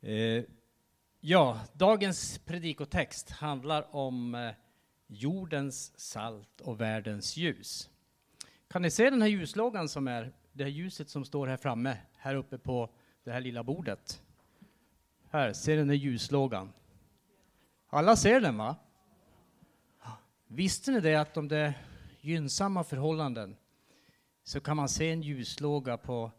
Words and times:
Eh, 0.00 0.44
ja, 1.20 1.60
dagens 1.72 2.38
predikotext 2.38 3.30
handlar 3.30 3.96
om 3.96 4.34
eh, 4.34 4.50
jordens 5.06 5.98
salt 5.98 6.60
och 6.60 6.80
världens 6.80 7.36
ljus. 7.36 7.90
Kan 8.68 8.82
ni 8.82 8.90
se 8.90 9.10
den 9.10 9.22
här 9.22 9.28
ljuslågan 9.28 9.88
som 9.88 10.08
är, 10.08 10.32
det 10.52 10.64
här 10.64 10.70
ljuset 10.70 11.10
som 11.10 11.24
står 11.24 11.46
här 11.46 11.56
framme, 11.56 11.96
här 12.16 12.34
uppe 12.34 12.58
på 12.58 12.90
det 13.24 13.32
här 13.32 13.40
lilla 13.40 13.62
bordet? 13.62 14.22
Här, 15.30 15.52
ser 15.52 15.76
den 15.76 15.88
här 15.88 15.96
ljuslågan? 15.96 16.72
Alla 17.88 18.16
ser 18.16 18.40
den 18.40 18.56
va? 18.56 18.76
Visste 20.46 20.90
ni 20.90 21.00
det 21.00 21.14
att 21.14 21.36
om 21.36 21.48
det 21.48 21.56
är 21.56 21.74
gynnsamma 22.20 22.84
förhållanden 22.84 23.56
så 24.44 24.60
kan 24.60 24.76
man 24.76 24.88
se 24.88 25.10
en 25.10 25.22
ljuslåga 25.22 25.96
på 25.96 26.30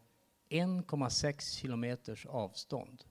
1,6 0.50 1.60
kilometers 1.60 2.26
avstånd. 2.26 3.04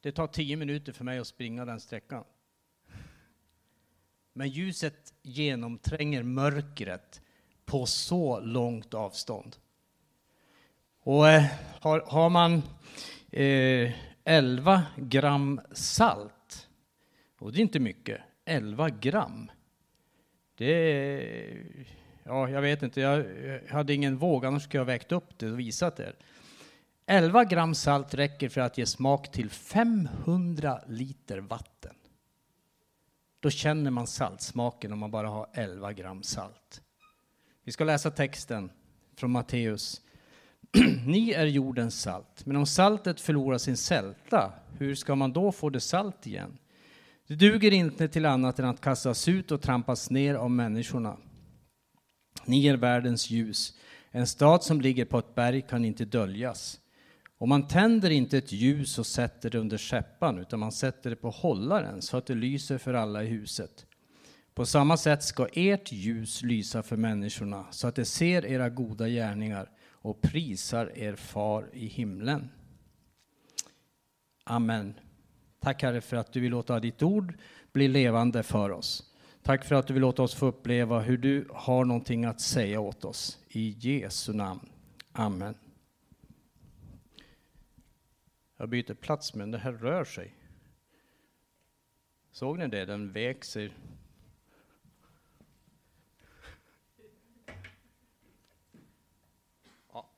Det 0.00 0.12
tar 0.12 0.26
tio 0.26 0.56
minuter 0.56 0.92
för 0.92 1.04
mig 1.04 1.18
att 1.18 1.26
springa 1.26 1.64
den 1.64 1.80
sträckan. 1.80 2.24
Men 4.32 4.48
ljuset 4.48 5.14
genomtränger 5.22 6.22
mörkret 6.22 7.20
på 7.64 7.86
så 7.86 8.40
långt 8.40 8.94
avstånd. 8.94 9.56
Och 11.02 11.28
eh, 11.28 11.44
har, 11.80 12.00
har, 12.00 12.30
man 12.30 12.62
eh, 13.30 13.92
11 14.24 14.82
gram 14.96 15.60
salt, 15.72 16.68
och 17.38 17.52
det 17.52 17.58
är 17.58 17.62
inte 17.62 17.80
mycket, 17.80 18.20
11 18.44 18.90
gram. 18.90 19.50
Det 20.54 20.72
är, 20.72 21.86
ja, 22.24 22.50
jag 22.50 22.62
vet 22.62 22.82
inte, 22.82 23.00
jag 23.00 23.24
hade 23.68 23.94
ingen 23.94 24.16
våg, 24.16 24.46
annars 24.46 24.62
skulle 24.62 24.78
jag 24.78 24.84
ha 24.84 24.92
vägt 24.92 25.12
upp 25.12 25.38
det 25.38 25.50
och 25.50 25.60
visat 25.60 26.00
er. 26.00 26.14
11 27.10 27.44
gram 27.44 27.74
salt 27.74 28.14
räcker 28.14 28.48
för 28.48 28.60
att 28.60 28.78
ge 28.78 28.86
smak 28.86 29.32
till 29.32 29.50
500 29.50 30.80
liter 30.86 31.38
vatten. 31.38 31.94
Då 33.40 33.50
känner 33.50 33.90
man 33.90 34.06
saltsmaken 34.06 34.92
om 34.92 34.98
man 34.98 35.10
bara 35.10 35.28
har 35.28 35.46
11 35.54 35.92
gram 35.92 36.22
salt. 36.22 36.82
Vi 37.64 37.72
ska 37.72 37.84
läsa 37.84 38.10
texten 38.10 38.70
från 39.16 39.30
Matteus. 39.30 40.00
Ni 41.06 41.30
är 41.30 41.46
jordens 41.46 42.00
salt, 42.00 42.46
men 42.46 42.56
om 42.56 42.66
saltet 42.66 43.20
förlorar 43.20 43.58
sin 43.58 43.76
sälta, 43.76 44.52
hur 44.78 44.94
ska 44.94 45.14
man 45.14 45.32
då 45.32 45.52
få 45.52 45.70
det 45.70 45.80
salt 45.80 46.26
igen? 46.26 46.58
Det 47.26 47.34
duger 47.34 47.72
inte 47.72 48.08
till 48.08 48.26
annat 48.26 48.58
än 48.58 48.64
att 48.64 48.80
kastas 48.80 49.28
ut 49.28 49.50
och 49.50 49.62
trampas 49.62 50.10
ner 50.10 50.34
av 50.34 50.50
människorna. 50.50 51.16
Ni 52.44 52.66
är 52.66 52.76
världens 52.76 53.30
ljus. 53.30 53.78
En 54.10 54.26
stad 54.26 54.62
som 54.62 54.80
ligger 54.80 55.04
på 55.04 55.18
ett 55.18 55.34
berg 55.34 55.62
kan 55.62 55.84
inte 55.84 56.04
döljas. 56.04 56.80
Och 57.40 57.48
man 57.48 57.68
tänder 57.68 58.10
inte 58.10 58.38
ett 58.38 58.52
ljus 58.52 58.98
och 58.98 59.06
sätter 59.06 59.50
det 59.50 59.58
under 59.58 59.78
skäppan, 59.78 60.38
utan 60.38 60.58
man 60.60 60.72
sätter 60.72 61.10
det 61.10 61.16
på 61.16 61.30
hållaren 61.30 62.02
så 62.02 62.16
att 62.16 62.26
det 62.26 62.34
lyser 62.34 62.78
för 62.78 62.94
alla 62.94 63.22
i 63.22 63.26
huset. 63.26 63.86
På 64.54 64.66
samma 64.66 64.96
sätt 64.96 65.22
ska 65.22 65.48
ert 65.52 65.92
ljus 65.92 66.42
lysa 66.42 66.82
för 66.82 66.96
människorna, 66.96 67.66
så 67.70 67.88
att 67.88 67.94
de 67.94 68.04
ser 68.04 68.46
era 68.46 68.68
goda 68.68 69.08
gärningar 69.08 69.70
och 69.88 70.20
prisar 70.20 70.92
er 70.98 71.14
far 71.14 71.70
i 71.72 71.86
himlen. 71.86 72.48
Amen. 74.44 74.94
Tack 75.60 75.82
Herre 75.82 76.00
för 76.00 76.16
att 76.16 76.32
du 76.32 76.40
vill 76.40 76.50
låta 76.50 76.80
ditt 76.80 77.02
ord 77.02 77.34
bli 77.72 77.88
levande 77.88 78.42
för 78.42 78.70
oss. 78.70 79.12
Tack 79.42 79.64
för 79.64 79.74
att 79.74 79.86
du 79.86 79.92
vill 79.92 80.00
låta 80.00 80.22
oss 80.22 80.34
få 80.34 80.46
uppleva 80.46 81.00
hur 81.00 81.18
du 81.18 81.48
har 81.50 81.84
någonting 81.84 82.24
att 82.24 82.40
säga 82.40 82.80
åt 82.80 83.04
oss. 83.04 83.38
I 83.48 83.70
Jesu 83.78 84.32
namn. 84.32 84.68
Amen. 85.12 85.54
Jag 88.60 88.68
byter 88.68 88.94
plats, 88.94 89.34
men 89.34 89.50
det 89.50 89.58
här 89.58 89.72
rör 89.72 90.04
sig. 90.04 90.34
Såg 92.32 92.58
ni 92.58 92.68
det? 92.68 92.84
Den 92.84 93.12
vek 93.12 93.44
sig. 93.44 93.72
Ja, 99.92 100.10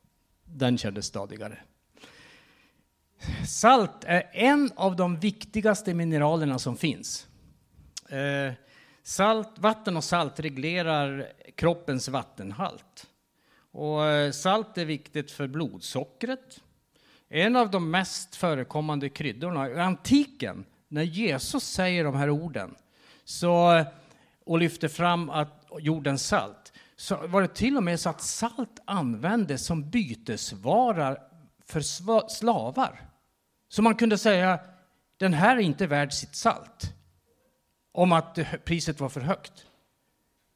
den 0.45 0.79
kändes 0.79 1.07
stadigare. 1.07 1.59
Salt 3.49 4.05
är 4.05 4.31
en 4.33 4.71
av 4.77 4.97
de 4.97 5.17
viktigaste 5.17 5.95
mineralerna 5.95 6.59
som 6.59 6.77
finns. 6.77 7.29
Eh, 8.09 8.53
salt, 9.03 9.59
vatten 9.59 9.97
och 9.97 10.05
salt 10.05 10.41
reglerar 10.41 11.33
kroppens 11.55 12.09
vattenhalt. 12.09 13.11
Och 13.71 14.07
eh, 14.07 14.31
salt 14.31 14.79
är 14.79 14.85
viktigt 14.85 15.31
för 15.31 15.47
blodsockret, 15.47 16.63
en 17.33 17.57
av 17.57 17.71
de 17.71 17.91
mest 17.91 18.37
förekommande 18.37 19.09
kryddorna 19.09 19.71
i 19.71 19.81
antiken, 19.81 20.65
när 20.89 21.03
Jesus 21.03 21.65
säger 21.65 22.05
de 22.05 22.15
här 22.15 22.31
orden 22.31 22.75
så, 23.25 23.85
och 24.45 24.59
lyfter 24.59 24.89
fram 24.89 25.31
att 25.31 25.67
jordens 25.79 26.27
salt, 26.27 26.73
så 26.97 27.27
var 27.27 27.43
det 27.43 27.55
till 27.55 27.77
och 27.77 27.83
med 27.83 28.01
så 28.01 28.11
att 28.11 28.23
salt 28.23 28.81
användes 28.85 29.67
som 29.67 29.91
bytesvara 29.91 31.17
för 31.67 31.81
slavar. 32.29 33.01
Så 33.69 33.83
man 33.83 33.95
kunde 33.95 34.19
säga, 34.19 34.61
den 35.17 35.33
här 35.33 35.57
är 35.57 35.61
inte 35.61 35.87
värd 35.87 36.13
sitt 36.13 36.37
salt, 36.37 36.95
om 37.93 38.13
att 38.13 38.39
priset 38.65 39.01
var 39.01 39.09
för 39.09 39.21
högt. 39.21 39.67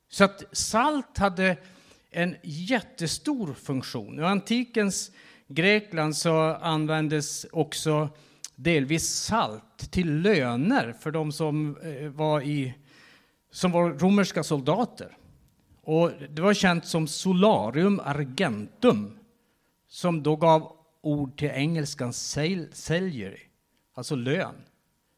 Så 0.09 0.25
att 0.25 0.45
salt 0.53 1.19
hade 1.19 1.57
en 2.11 2.37
jättestor 2.43 3.55
funktion. 3.55 4.19
I 4.21 4.23
antikens 4.23 5.11
Grekland 5.49 6.17
så 6.17 6.39
användes 6.55 7.47
också 7.53 8.09
delvis 8.55 9.09
salt 9.09 9.93
till 9.93 10.21
löner 10.21 10.93
för 10.93 11.11
de 11.11 11.33
som 11.33 11.77
eh, 11.77 12.09
var, 12.09 12.41
i, 12.41 12.75
som 13.51 13.73
var 13.73 13.91
romerska 13.91 14.43
soldater. 14.43 15.17
Och 15.83 16.11
det 16.31 16.43
var 16.43 16.55
känt 16.55 16.87
som 16.87 17.07
solarium 17.07 18.01
argentum, 18.05 19.19
som 19.89 20.23
då 20.23 20.37
gav 20.37 20.73
ord 21.03 21.39
till 21.39 21.51
engelskan 21.51 22.13
salary, 22.13 23.41
alltså 23.95 24.15
lön. 24.15 24.55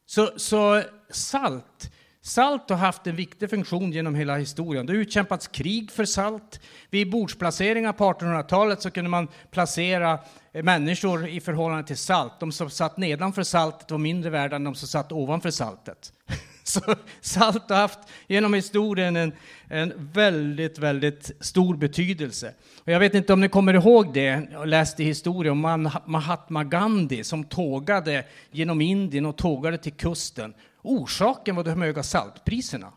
Så, 0.06 0.30
så 0.36 0.82
salt 1.10 1.92
Salt 2.28 2.70
har 2.70 2.76
haft 2.76 3.06
en 3.06 3.16
viktig 3.16 3.50
funktion 3.50 3.92
genom 3.92 4.14
hela 4.14 4.36
historien. 4.36 4.86
Det 4.86 4.92
har 4.92 4.98
utkämpats 4.98 5.48
krig 5.48 5.90
för 5.90 6.04
salt. 6.04 6.60
Vid 6.90 7.10
bordsplaceringar 7.10 7.92
på 7.92 8.04
1800-talet 8.12 8.82
så 8.82 8.90
kunde 8.90 9.10
man 9.10 9.28
placera 9.50 10.18
eh, 10.52 10.64
människor 10.64 11.28
i 11.28 11.40
förhållande 11.40 11.86
till 11.86 11.96
salt. 11.96 12.32
De 12.40 12.52
som 12.52 12.70
satt 12.70 12.96
nedanför 12.96 13.42
saltet 13.42 13.90
var 13.90 13.98
mindre 13.98 14.30
värda 14.30 14.56
än 14.56 14.64
de 14.64 14.74
som 14.74 14.88
satt 14.88 15.12
ovanför 15.12 15.50
saltet. 15.50 16.12
Så 16.62 16.80
salt 17.20 17.70
har 17.70 17.76
haft 17.76 17.98
genom 18.26 18.54
historien 18.54 19.16
en, 19.16 19.32
en 19.68 19.92
väldigt, 19.96 20.78
väldigt 20.78 21.30
stor 21.40 21.76
betydelse. 21.76 22.54
Och 22.84 22.92
jag 22.92 23.00
vet 23.00 23.14
inte 23.14 23.32
om 23.32 23.40
ni 23.40 23.48
kommer 23.48 23.74
ihåg 23.74 24.14
det, 24.14 24.48
jag 24.52 24.68
läste 24.68 25.04
historia 25.04 25.52
om 25.52 25.90
Mahatma 26.06 26.64
Gandhi 26.64 27.24
som 27.24 27.44
tågade 27.44 28.24
genom 28.50 28.80
Indien 28.80 29.26
och 29.26 29.36
tågade 29.36 29.78
till 29.78 29.92
kusten 29.92 30.54
Orsaken 30.82 31.56
var 31.56 31.64
de 31.64 31.82
höga 31.82 32.02
saltpriserna. 32.02 32.92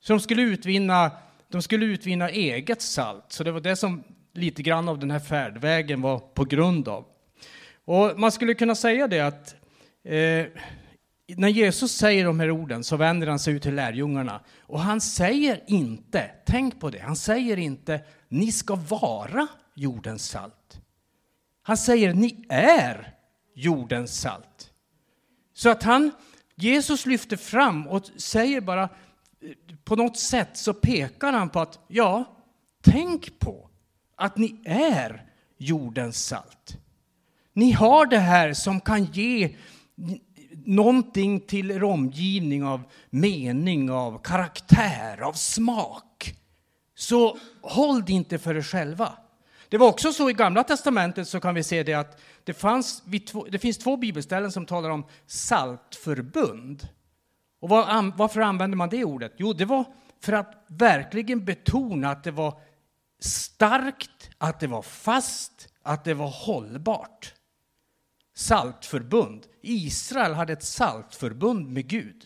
Så 0.00 0.12
de 0.12 0.20
skulle 0.20 0.42
utvinna, 0.42 1.10
de 1.48 1.62
skulle 1.62 1.86
utvinna 1.86 2.30
eget 2.30 2.82
salt, 2.82 3.24
så 3.28 3.44
det 3.44 3.52
var 3.52 3.60
det 3.60 3.76
som 3.76 4.04
lite 4.32 4.62
grann 4.62 4.88
av 4.88 4.98
den 4.98 5.10
här 5.10 5.18
färdvägen 5.18 6.00
var 6.00 6.18
på 6.18 6.44
grund 6.44 6.88
av. 6.88 7.04
Och 7.84 8.18
man 8.18 8.32
skulle 8.32 8.54
kunna 8.54 8.74
säga 8.74 9.06
det 9.06 9.20
att 9.20 9.54
eh, 10.04 10.46
när 11.36 11.48
Jesus 11.48 11.92
säger 11.92 12.24
de 12.24 12.40
här 12.40 12.50
orden 12.50 12.84
så 12.84 12.96
vänder 12.96 13.26
han 13.26 13.38
sig 13.38 13.54
ut 13.54 13.62
till 13.62 13.74
lärjungarna 13.74 14.40
och 14.60 14.80
han 14.80 15.00
säger 15.00 15.64
inte, 15.66 16.30
tänk 16.46 16.80
på 16.80 16.90
det, 16.90 16.98
han 16.98 17.16
säger 17.16 17.56
inte 17.56 18.00
ni 18.28 18.52
ska 18.52 18.74
vara 18.74 19.46
jordens 19.74 20.28
salt. 20.28 20.80
Han 21.62 21.76
säger 21.76 22.14
ni 22.14 22.44
är 22.48 23.14
jordens 23.54 24.20
salt. 24.20 24.70
Så 25.54 25.68
att 25.68 25.82
han, 25.82 26.10
Jesus 26.60 27.06
lyfter 27.06 27.36
fram 27.36 27.86
och 27.86 28.10
säger 28.16 28.60
bara, 28.60 28.88
på 29.84 29.96
något 29.96 30.18
sätt 30.18 30.56
så 30.56 30.74
pekar 30.74 31.32
han 31.32 31.50
på 31.50 31.60
att 31.60 31.78
ja, 31.88 32.24
tänk 32.82 33.38
på 33.38 33.70
att 34.16 34.36
ni 34.36 34.60
är 34.64 35.24
jordens 35.58 36.26
salt. 36.26 36.78
Ni 37.52 37.72
har 37.72 38.06
det 38.06 38.18
här 38.18 38.52
som 38.52 38.80
kan 38.80 39.04
ge 39.04 39.56
någonting 40.64 41.40
till 41.40 41.70
er 41.70 41.84
omgivning 41.84 42.64
av 42.64 42.82
mening, 43.10 43.90
av 43.90 44.22
karaktär, 44.22 45.20
av 45.20 45.32
smak. 45.32 46.34
Så 46.94 47.38
håll 47.62 48.04
det 48.04 48.12
inte 48.12 48.38
för 48.38 48.54
er 48.54 48.62
själva. 48.62 49.12
Det 49.68 49.78
var 49.78 49.88
också 49.88 50.12
så 50.12 50.30
i 50.30 50.32
Gamla 50.32 50.64
Testamentet 50.64 51.28
så 51.28 51.40
kan 51.40 51.54
vi 51.54 51.62
se 51.62 51.82
det 51.82 51.94
att 51.94 52.20
det, 52.44 52.54
fanns, 52.54 53.02
det 53.50 53.58
finns 53.58 53.78
två 53.78 53.96
bibelställen 53.96 54.52
som 54.52 54.66
talar 54.66 54.90
om 54.90 55.04
saltförbund. 55.26 56.88
Och 57.60 57.68
var, 57.68 58.16
varför 58.16 58.40
använder 58.40 58.76
man 58.76 58.88
det 58.88 59.04
ordet? 59.04 59.32
Jo, 59.36 59.52
det 59.52 59.64
var 59.64 59.84
för 60.20 60.32
att 60.32 60.64
verkligen 60.66 61.44
betona 61.44 62.10
att 62.10 62.24
det 62.24 62.30
var 62.30 62.60
starkt, 63.20 64.30
att 64.38 64.60
det 64.60 64.66
var 64.66 64.82
fast, 64.82 65.68
att 65.82 66.04
det 66.04 66.14
var 66.14 66.28
hållbart. 66.28 67.34
saltförbund. 68.34 69.46
Israel 69.62 70.34
hade 70.34 70.52
ett 70.52 70.64
saltförbund 70.64 71.68
med 71.68 71.86
Gud. 71.86 72.24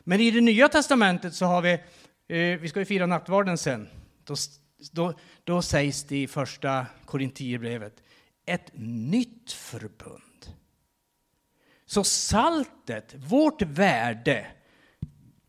Men 0.00 0.20
i 0.20 0.30
det 0.30 0.40
nya 0.40 0.68
testamentet 0.68 1.34
så 1.34 1.46
har 1.46 1.62
vi, 1.62 1.72
eh, 1.72 2.60
vi 2.60 2.68
ska 2.68 2.78
ju 2.78 2.84
fira 2.84 3.06
nattvarden 3.06 3.58
sen, 3.58 3.88
då, 4.24 4.34
då, 4.92 5.14
då 5.44 5.62
sägs 5.62 6.04
det 6.04 6.22
i 6.22 6.26
första 6.26 6.86
Korintierbrevet, 7.04 8.02
ett 8.46 8.70
nytt 8.74 9.52
förbund. 9.52 10.54
Så 11.86 12.04
saltet, 12.04 13.14
vårt 13.14 13.62
värde 13.62 14.46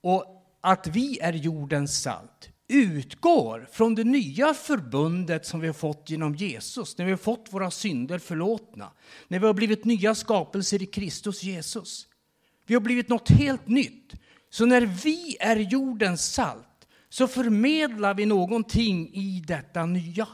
och 0.01 0.25
att 0.61 0.87
vi 0.87 1.19
är 1.19 1.33
jordens 1.33 2.01
salt 2.01 2.51
utgår 2.71 3.67
från 3.71 3.95
det 3.95 4.03
nya 4.03 4.53
förbundet 4.53 5.45
som 5.45 5.59
vi 5.59 5.67
har 5.67 5.73
fått 5.73 6.09
genom 6.09 6.35
Jesus, 6.35 6.97
när 6.97 7.05
vi 7.05 7.11
har 7.11 7.17
fått 7.17 7.47
våra 7.49 7.71
synder 7.71 8.19
förlåtna, 8.19 8.91
när 9.27 9.39
vi 9.39 9.45
har 9.45 9.53
blivit 9.53 9.85
nya 9.85 10.15
skapelser 10.15 10.81
i 10.81 10.85
Kristus 10.85 11.43
Jesus. 11.43 12.07
Vi 12.65 12.73
har 12.73 12.81
blivit 12.81 13.09
något 13.09 13.29
helt 13.29 13.67
nytt. 13.67 14.13
Så 14.49 14.65
när 14.65 14.81
vi 14.81 15.37
är 15.39 15.55
jordens 15.55 16.33
salt 16.33 16.67
så 17.11 17.27
förmedlar 17.27 18.13
vi 18.13 18.25
någonting 18.25 19.09
i 19.13 19.43
detta 19.47 19.85
nya. 19.85 20.27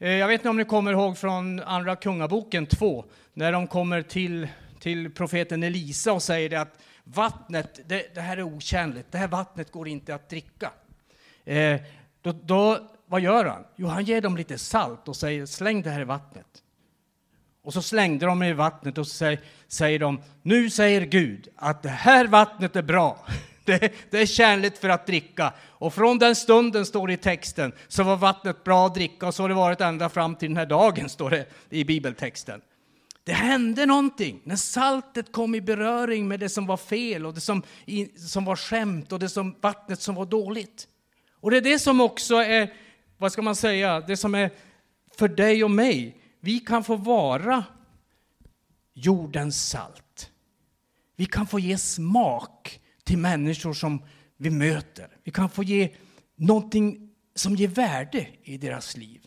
Eh, 0.00 0.10
jag 0.10 0.28
vet 0.28 0.40
inte 0.40 0.48
om 0.48 0.56
ni 0.56 0.64
kommer 0.64 0.92
ihåg 0.92 1.18
från 1.18 1.60
Andra 1.60 1.96
Kungaboken 1.96 2.66
2, 2.66 3.04
när 3.34 3.52
de 3.52 3.66
kommer 3.66 4.02
till, 4.02 4.48
till 4.80 5.10
profeten 5.10 5.62
Elisa 5.62 6.12
och 6.12 6.22
säger 6.22 6.58
att 6.58 6.82
vattnet, 7.04 7.80
det, 7.86 8.14
det 8.14 8.20
här 8.20 8.36
är 8.36 8.42
otjänligt, 8.42 9.12
det 9.12 9.18
här 9.18 9.28
vattnet 9.28 9.72
går 9.72 9.88
inte 9.88 10.14
att 10.14 10.28
dricka. 10.28 10.72
Eh, 11.44 11.80
då, 12.22 12.32
då, 12.32 12.90
vad 13.06 13.20
gör 13.20 13.44
han? 13.44 13.64
Jo, 13.76 13.86
han 13.86 14.04
ger 14.04 14.20
dem 14.20 14.36
lite 14.36 14.58
salt 14.58 15.08
och 15.08 15.16
säger 15.16 15.46
släng 15.46 15.82
det 15.82 15.90
här 15.90 16.00
i 16.00 16.04
vattnet. 16.04 16.62
Och 17.62 17.72
så 17.72 17.82
slängde 17.82 18.26
de 18.26 18.38
det 18.38 18.46
i 18.46 18.52
vattnet 18.52 18.98
och 18.98 19.06
så 19.06 19.14
säger, 19.14 19.40
säger 19.68 19.98
de, 19.98 20.22
nu 20.42 20.70
säger 20.70 21.00
Gud 21.00 21.48
att 21.56 21.82
det 21.82 21.88
här 21.88 22.26
vattnet 22.26 22.76
är 22.76 22.82
bra. 22.82 23.26
Det, 23.68 23.92
det, 24.10 24.18
är 24.18 24.26
kärligt 24.26 24.78
för 24.78 24.88
att 24.88 25.06
dricka. 25.06 25.52
Och 25.68 25.94
från 25.94 26.18
den 26.18 26.36
stunden, 26.36 26.86
står 26.86 27.06
det 27.06 27.12
i 27.12 27.16
texten, 27.16 27.72
så 27.88 28.02
var 28.02 28.16
vattnet 28.16 28.64
bra 28.64 28.86
att 28.86 28.94
dricka 28.94 29.26
och 29.26 29.34
så 29.34 29.42
har 29.42 29.48
det 29.48 29.54
varit 29.54 29.80
ända 29.80 30.08
fram 30.08 30.36
till 30.36 30.48
den 30.48 30.56
här 30.56 30.66
dagen, 30.66 31.08
står 31.08 31.30
det 31.30 31.46
i 31.70 31.84
bibeltexten. 31.84 32.60
Det 33.24 33.32
hände 33.32 33.86
någonting 33.86 34.40
när 34.44 34.56
saltet 34.56 35.32
kom 35.32 35.54
i 35.54 35.60
beröring 35.60 36.28
med 36.28 36.40
det 36.40 36.48
som 36.48 36.66
var 36.66 36.76
fel 36.76 37.26
och 37.26 37.34
det 37.34 37.40
som, 37.40 37.62
som 38.16 38.44
var 38.44 38.56
skämt 38.56 39.12
och 39.12 39.18
det 39.18 39.28
som, 39.28 39.54
vattnet 39.60 40.00
som 40.00 40.14
var 40.14 40.26
dåligt. 40.26 40.88
Och 41.40 41.50
det 41.50 41.56
är 41.56 41.60
det 41.60 41.78
som 41.78 42.00
också 42.00 42.34
är, 42.34 42.74
vad 43.18 43.32
ska 43.32 43.42
man 43.42 43.56
säga, 43.56 44.00
det 44.00 44.16
som 44.16 44.34
är 44.34 44.50
för 45.16 45.28
dig 45.28 45.64
och 45.64 45.70
mig. 45.70 46.20
Vi 46.40 46.60
kan 46.60 46.84
få 46.84 46.96
vara 46.96 47.64
jordens 48.94 49.68
salt. 49.68 50.30
Vi 51.16 51.26
kan 51.26 51.46
få 51.46 51.58
ge 51.58 51.78
smak 51.78 52.80
till 53.08 53.18
människor 53.18 53.72
som 53.72 54.02
vi 54.36 54.50
möter. 54.50 55.16
Vi 55.22 55.30
kan 55.30 55.50
få 55.50 55.62
ge 55.62 55.94
någonting 56.34 57.14
som 57.34 57.54
ger 57.54 57.68
värde 57.68 58.28
i 58.42 58.58
deras 58.58 58.96
liv. 58.96 59.26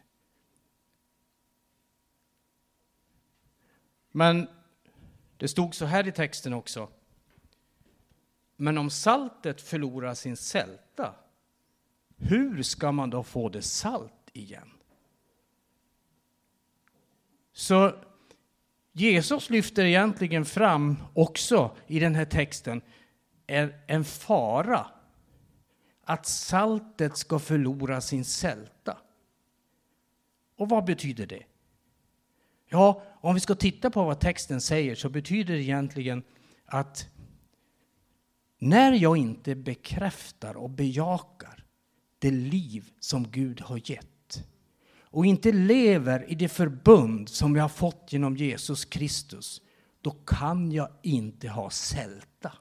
Men 4.12 4.48
det 5.38 5.48
stod 5.48 5.76
så 5.76 5.86
här 5.86 6.08
i 6.08 6.12
texten 6.12 6.54
också. 6.54 6.90
Men 8.56 8.78
om 8.78 8.90
saltet 8.90 9.62
förlorar 9.62 10.14
sin 10.14 10.38
sälta, 10.38 11.16
hur 12.18 12.64
ska 12.64 12.92
man 12.92 13.10
då 13.10 13.24
få 13.24 13.50
det 13.50 13.62
salt 13.62 14.30
igen? 14.34 14.70
Så 17.54 17.96
Jesus 18.92 19.50
lyfter 19.50 19.86
egentligen 19.86 20.46
fram 20.46 20.98
också 21.14 21.76
i 21.88 22.00
den 22.00 22.16
här 22.16 22.26
texten 22.26 22.82
en, 23.52 23.74
en 23.88 24.06
fara 24.06 24.88
att 26.04 26.26
saltet 26.26 27.18
ska 27.18 27.40
förlora 27.40 28.02
sin 28.02 28.26
sälta. 28.26 28.98
Och 30.58 30.70
vad 30.70 30.86
betyder 30.86 31.26
det? 31.26 31.44
Ja, 32.70 33.04
om 33.22 33.34
vi 33.34 33.40
ska 33.40 33.56
titta 33.56 33.90
på 33.90 34.04
vad 34.04 34.20
texten 34.20 34.62
säger 34.62 34.96
så 34.96 35.10
betyder 35.10 35.54
det 35.54 35.64
egentligen 35.64 36.24
att 36.66 37.08
när 38.60 38.92
jag 38.92 39.18
inte 39.18 39.56
bekräftar 39.56 40.58
och 40.58 40.70
bejakar 40.70 41.66
det 42.20 42.32
liv 42.32 42.90
som 43.00 43.32
Gud 43.32 43.62
har 43.62 43.92
gett 43.92 44.08
och 45.00 45.26
inte 45.26 45.52
lever 45.52 46.32
i 46.32 46.36
det 46.36 46.50
förbund 46.50 47.30
som 47.30 47.56
jag 47.56 47.64
har 47.64 47.70
fått 47.70 48.14
genom 48.14 48.38
Jesus 48.38 48.86
Kristus, 48.86 49.62
då 50.02 50.12
kan 50.12 50.72
jag 50.72 50.90
inte 51.02 51.50
ha 51.50 51.70
sälta. 51.70 52.54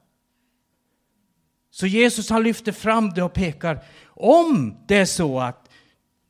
Så 1.71 1.87
Jesus 1.87 2.31
han 2.31 2.43
lyfter 2.43 2.73
fram 2.73 3.11
det 3.11 3.23
och 3.23 3.33
pekar, 3.33 3.85
om 4.07 4.77
det 4.87 4.97
är 4.97 5.05
så 5.05 5.41
att 5.41 5.71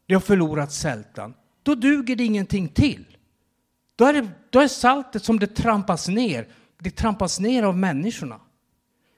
det 0.06 0.14
har 0.14 0.20
förlorat 0.20 0.72
sältan, 0.72 1.34
då 1.62 1.75
duger 1.75 2.16
det 2.16 2.25
ingenting 2.25 2.69
till. 2.69 3.16
Då 3.96 4.04
är, 4.04 4.12
det, 4.12 4.28
då 4.50 4.60
är 4.60 4.69
saltet 4.69 5.25
som 5.25 5.38
det 5.38 5.46
trampas 5.46 6.08
ner, 6.08 6.48
det 6.78 6.90
trampas 6.90 7.40
ner 7.40 7.62
av 7.62 7.78
människorna. 7.78 8.40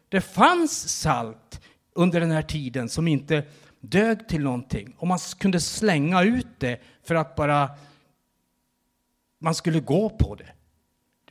Det 0.09 0.21
fanns 0.21 0.89
salt 1.01 1.61
under 1.95 2.21
den 2.21 2.31
här 2.31 2.43
tiden 2.43 2.89
som 2.89 3.09
inte 3.09 3.45
dög 3.81 4.29
till 4.29 4.43
någonting. 4.43 4.95
Och 4.99 5.07
man 5.07 5.19
kunde 5.39 5.61
slänga 5.61 6.23
ut 6.23 6.47
det 6.59 6.81
för 7.05 7.15
att 7.15 7.37
bara 7.37 7.71
man 9.39 9.55
skulle 9.55 9.81
gå 9.81 10.11
på 10.11 10.35
det. 10.35 10.53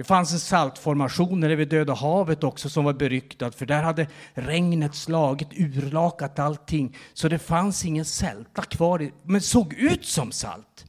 Det 0.01 0.05
fanns 0.05 0.33
en 0.33 0.39
saltformation 0.39 1.39
nere 1.39 1.55
vid 1.55 1.69
Döda 1.69 1.93
havet 1.93 2.43
också 2.43 2.69
som 2.69 2.85
var 2.85 2.93
beryktad 2.93 3.51
för 3.51 3.65
där 3.65 3.83
hade 3.83 4.07
regnet 4.33 4.95
slagit, 4.95 5.47
urlakat 5.53 6.39
allting. 6.39 6.97
Så 7.13 7.27
det 7.27 7.39
fanns 7.39 7.85
ingen 7.85 8.05
sälta 8.05 8.61
kvar, 8.61 9.11
men 9.23 9.41
såg 9.41 9.73
ut 9.73 10.05
som 10.05 10.31
salt. 10.31 10.85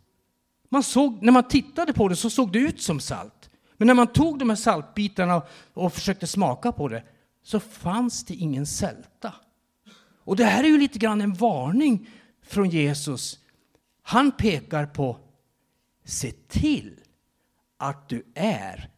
Man 0.68 0.82
såg, 0.82 1.22
när 1.22 1.32
man 1.32 1.48
tittade 1.48 1.92
på 1.92 2.08
det 2.08 2.16
så 2.16 2.30
såg 2.30 2.52
det 2.52 2.58
ut 2.58 2.82
som 2.82 3.00
salt. 3.00 3.50
Men 3.76 3.86
när 3.86 3.94
man 3.94 4.06
tog 4.06 4.38
de 4.38 4.48
här 4.48 4.56
saltbitarna 4.56 5.42
och 5.74 5.92
försökte 5.92 6.26
smaka 6.26 6.72
på 6.72 6.88
det 6.88 7.02
så 7.42 7.60
fanns 7.60 8.24
det 8.24 8.34
ingen 8.34 8.66
sälta. 8.66 9.34
Och 10.24 10.36
det 10.36 10.44
här 10.44 10.64
är 10.64 10.68
ju 10.68 10.78
lite 10.78 10.98
grann 10.98 11.20
en 11.20 11.34
varning 11.34 12.08
från 12.46 12.70
Jesus. 12.70 13.38
Han 14.02 14.32
pekar 14.32 14.86
på 14.86 15.16
se 16.04 16.32
till 16.48 17.00
att 17.78 18.08
du 18.08 18.26
är 18.34 18.92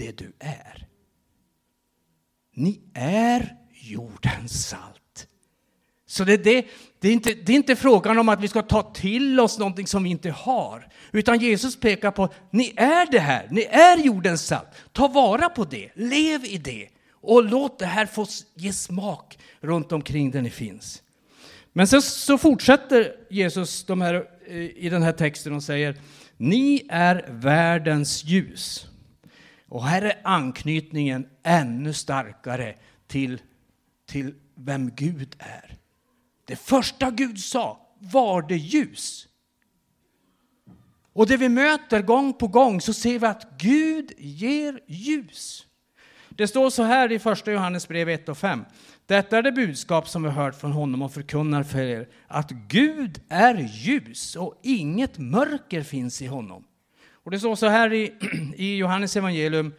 det 0.00 0.18
du 0.18 0.32
är. 0.38 0.86
Ni 2.54 2.80
är 2.94 3.56
jordens 3.72 4.68
salt. 4.68 5.26
Så 6.06 6.24
det, 6.24 6.36
det, 6.36 6.66
det, 7.00 7.08
är 7.08 7.12
inte, 7.12 7.34
det 7.34 7.52
är 7.52 7.56
inte 7.56 7.76
frågan 7.76 8.18
om 8.18 8.28
att 8.28 8.40
vi 8.40 8.48
ska 8.48 8.62
ta 8.62 8.82
till 8.82 9.40
oss 9.40 9.58
någonting 9.58 9.86
som 9.86 10.02
vi 10.02 10.10
inte 10.10 10.30
har. 10.30 10.88
Utan 11.12 11.38
Jesus 11.38 11.80
pekar 11.80 12.10
på, 12.10 12.28
ni 12.50 12.72
är 12.76 13.10
det 13.10 13.18
här, 13.18 13.48
ni 13.50 13.62
är 13.62 13.98
jordens 13.98 14.46
salt. 14.46 14.68
Ta 14.92 15.08
vara 15.08 15.48
på 15.48 15.64
det, 15.64 15.90
lev 15.94 16.44
i 16.44 16.58
det. 16.58 16.88
Och 17.12 17.44
låt 17.44 17.78
det 17.78 17.86
här 17.86 18.06
få 18.06 18.26
ge 18.54 18.72
smak 18.72 19.38
runt 19.60 19.92
omkring 19.92 20.30
där 20.30 20.42
ni 20.42 20.50
finns. 20.50 21.02
Men 21.72 21.86
sen 21.86 22.02
så 22.02 22.38
fortsätter 22.38 23.12
Jesus 23.30 23.84
de 23.84 24.00
här, 24.00 24.26
eh, 24.46 24.56
i 24.56 24.88
den 24.88 25.02
här 25.02 25.12
texten 25.12 25.52
och 25.52 25.62
säger, 25.62 25.96
ni 26.36 26.86
är 26.88 27.28
världens 27.28 28.24
ljus. 28.24 28.89
Och 29.70 29.84
här 29.84 30.02
är 30.02 30.20
anknytningen 30.24 31.26
ännu 31.42 31.92
starkare 31.92 32.74
till, 33.06 33.40
till 34.06 34.34
vem 34.54 34.90
Gud 34.90 35.36
är. 35.38 35.76
Det 36.44 36.56
första 36.56 37.10
Gud 37.10 37.38
sa 37.38 37.88
var 37.98 38.42
det 38.42 38.56
ljus. 38.56 39.28
Och 41.12 41.26
det 41.26 41.36
vi 41.36 41.48
möter 41.48 42.02
gång 42.02 42.32
på 42.32 42.48
gång 42.48 42.80
så 42.80 42.92
ser 42.92 43.18
vi 43.18 43.26
att 43.26 43.58
Gud 43.58 44.12
ger 44.18 44.80
ljus. 44.86 45.66
Det 46.28 46.48
står 46.48 46.70
så 46.70 46.82
här 46.82 47.12
i 47.12 47.18
första 47.18 47.52
Johannes 47.52 47.88
brev 47.88 48.08
1 48.08 48.28
och 48.28 48.38
5. 48.38 48.64
Detta 49.06 49.38
är 49.38 49.42
det 49.42 49.52
budskap 49.52 50.08
som 50.08 50.22
vi 50.22 50.28
hört 50.28 50.60
från 50.60 50.72
honom 50.72 51.02
och 51.02 51.12
förkunnar 51.12 51.62
för 51.62 51.82
er, 51.82 52.08
att 52.26 52.50
Gud 52.50 53.20
är 53.28 53.54
ljus 53.54 54.36
och 54.36 54.60
inget 54.62 55.18
mörker 55.18 55.82
finns 55.82 56.22
i 56.22 56.26
honom. 56.26 56.64
Och 57.24 57.30
det 57.30 57.38
står 57.38 57.56
så 57.56 57.66
här 57.66 57.92
i, 57.92 58.12
i 58.56 58.76
Johannes 58.76 59.16
evangelium 59.16 59.72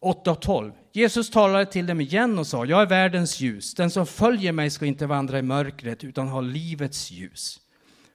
8 0.00 0.30
och 0.30 0.42
12. 0.42 0.72
Jesus 0.92 1.30
talade 1.30 1.66
till 1.66 1.86
dem 1.86 2.00
igen 2.00 2.38
och 2.38 2.46
sa, 2.46 2.64
jag 2.64 2.82
är 2.82 2.86
världens 2.86 3.40
ljus. 3.40 3.74
Den 3.74 3.90
som 3.90 4.06
följer 4.06 4.52
mig 4.52 4.70
ska 4.70 4.86
inte 4.86 5.06
vandra 5.06 5.38
i 5.38 5.42
mörkret 5.42 6.04
utan 6.04 6.28
ha 6.28 6.40
livets 6.40 7.10
ljus. 7.10 7.60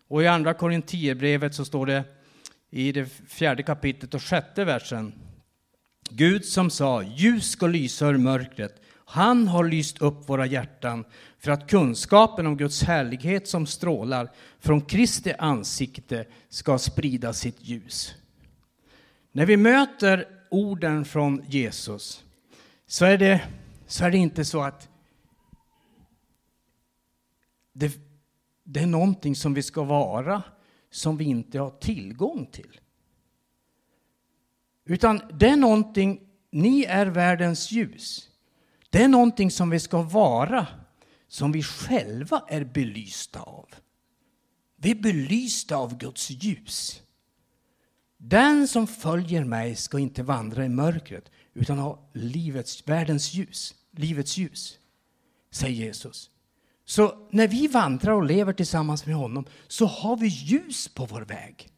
Och 0.08 0.24
i 0.24 0.27
andra 0.27 0.53
Korintierbrevet 0.53 1.55
så 1.55 1.65
står 1.65 1.86
det 1.86 2.03
i 2.70 2.91
det 2.91 3.05
fjärde 3.27 3.63
kapitlet 3.63 4.13
och 4.13 4.24
sjätte 4.24 4.65
versen. 4.65 5.13
Gud 6.10 6.46
som 6.46 6.70
sa, 6.70 7.03
ljus 7.03 7.51
ska 7.51 7.67
lysa 7.67 8.08
ur 8.08 8.17
mörkret. 8.17 8.82
Han 9.15 9.48
har 9.48 9.63
lyst 9.63 10.01
upp 10.01 10.29
våra 10.29 10.45
hjärtan 10.45 11.05
för 11.39 11.51
att 11.51 11.69
kunskapen 11.69 12.48
om 12.48 12.57
Guds 12.57 12.84
härlighet 12.84 13.48
som 13.48 13.65
strålar 13.65 14.31
från 14.60 14.81
Kristi 14.81 15.34
ansikte 15.39 16.25
ska 16.50 16.77
sprida 16.77 17.34
sitt 17.34 17.57
ljus. 17.62 18.15
När 19.31 19.45
vi 19.45 19.57
möter 19.57 20.27
orden 20.50 21.05
från 21.05 21.43
Jesus 21.48 22.24
så 22.88 23.05
är 23.05 23.17
det, 23.17 23.48
så 23.88 24.05
är 24.05 24.12
det 24.12 24.17
inte 24.17 24.45
så 24.45 24.62
att 24.62 24.89
det, 27.74 27.91
det 28.63 28.79
är 28.79 28.88
någonting 28.88 29.36
som 29.36 29.53
vi 29.53 29.63
ska 29.63 29.84
vara 29.84 30.43
som 30.91 31.17
vi 31.17 31.25
inte 31.25 31.60
har 31.60 31.72
tillgång 31.72 32.45
till. 32.45 32.79
Utan 34.86 35.22
det 35.34 35.50
är 35.50 35.57
någonting, 35.57 36.22
ni 36.51 36.84
är 36.84 37.05
världens 37.05 37.72
ljus. 37.72 38.31
Det 38.96 39.04
är 39.04 39.08
någonting 39.08 39.52
som 39.52 39.70
vi 39.70 39.80
ska 39.80 40.02
vara, 40.02 40.68
som 41.28 41.52
vi 41.52 41.64
själva 41.64 42.44
är 42.48 42.64
belysta 42.64 43.40
av. 43.40 43.70
Vi 44.75 44.92
är 44.92 44.96
belysta 44.96 45.75
av 45.75 45.98
Guds 45.98 46.30
ljus. 46.30 47.02
Den 48.18 48.68
som 48.68 48.88
följer 48.88 49.44
mig 49.44 49.75
ska 49.75 50.00
inte 50.00 50.24
vandra 50.24 50.66
i 50.66 50.70
mörkret 50.70 51.32
utan 51.54 51.78
ha 51.78 52.10
livets, 52.14 52.88
världens 52.88 53.34
ljus, 53.34 53.75
livets 53.92 54.38
ljus, 54.38 54.78
säger 55.52 55.86
Jesus. 55.86 56.30
Så 56.86 57.28
när 57.30 57.48
vi 57.48 57.68
vandrar 57.68 58.14
och 58.14 58.25
lever 58.25 58.54
tillsammans 58.54 59.06
med 59.06 59.16
honom 59.16 59.46
så 59.68 59.86
har 59.86 60.18
vi 60.18 60.28
ljus 60.28 60.88
på 60.88 61.06
vår 61.06 61.22
väg. 61.22 61.70